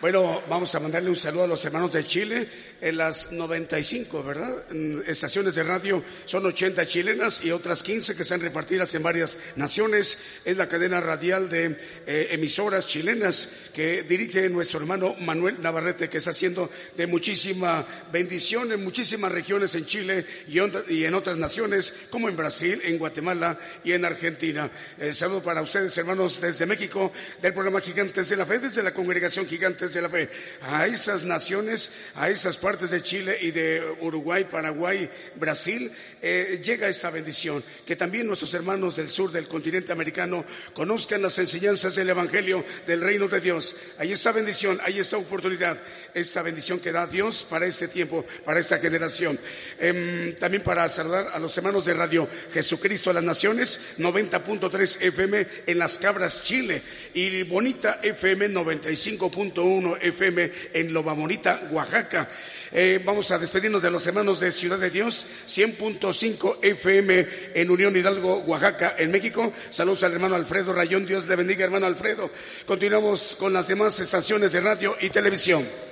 [0.00, 2.48] Bueno, vamos a mandarle un saludo a los hermanos de Chile
[2.82, 4.64] en las 95, ¿verdad?
[5.06, 10.18] Estaciones de radio son 80 chilenas y otras 15 que están repartidas en varias naciones.
[10.44, 16.18] Es la cadena radial de eh, emisoras chilenas que dirige nuestro hermano Manuel Navarrete, que
[16.18, 22.28] está haciendo de muchísima bendición en muchísimas regiones en Chile y, en otras naciones, como
[22.28, 24.72] en Brasil, en Guatemala y en Argentina.
[24.98, 28.92] Eh, saludo para ustedes, hermanos, desde México, del programa Gigantes de la Fe, desde la
[28.92, 30.30] congregación Gigantes de la Fe.
[30.62, 35.90] A esas naciones, a esas partes de Chile y de Uruguay, Paraguay, Brasil,
[36.20, 37.62] eh, llega esta bendición.
[37.86, 43.00] Que también nuestros hermanos del sur del continente americano conozcan las enseñanzas del Evangelio del
[43.00, 43.76] reino de Dios.
[43.98, 45.78] Ahí está bendición, ahí está oportunidad,
[46.14, 49.38] esta bendición que da Dios para este tiempo, para esta generación.
[49.78, 55.46] Em, también para saludar a los hermanos de Radio Jesucristo a las Naciones, 90.3 FM
[55.66, 56.82] en Las Cabras, Chile,
[57.14, 62.28] y Bonita FM 95.1 100.1 FM en Loba Bonita, Oaxaca.
[62.70, 67.96] Eh, vamos a despedirnos de los hermanos de Ciudad de Dios, 100.5 FM en Unión
[67.96, 69.52] Hidalgo, Oaxaca, en México.
[69.70, 71.06] Saludos al hermano Alfredo Rayón.
[71.06, 72.30] Dios le bendiga, hermano Alfredo.
[72.66, 75.91] Continuamos con las demás estaciones de radio y televisión.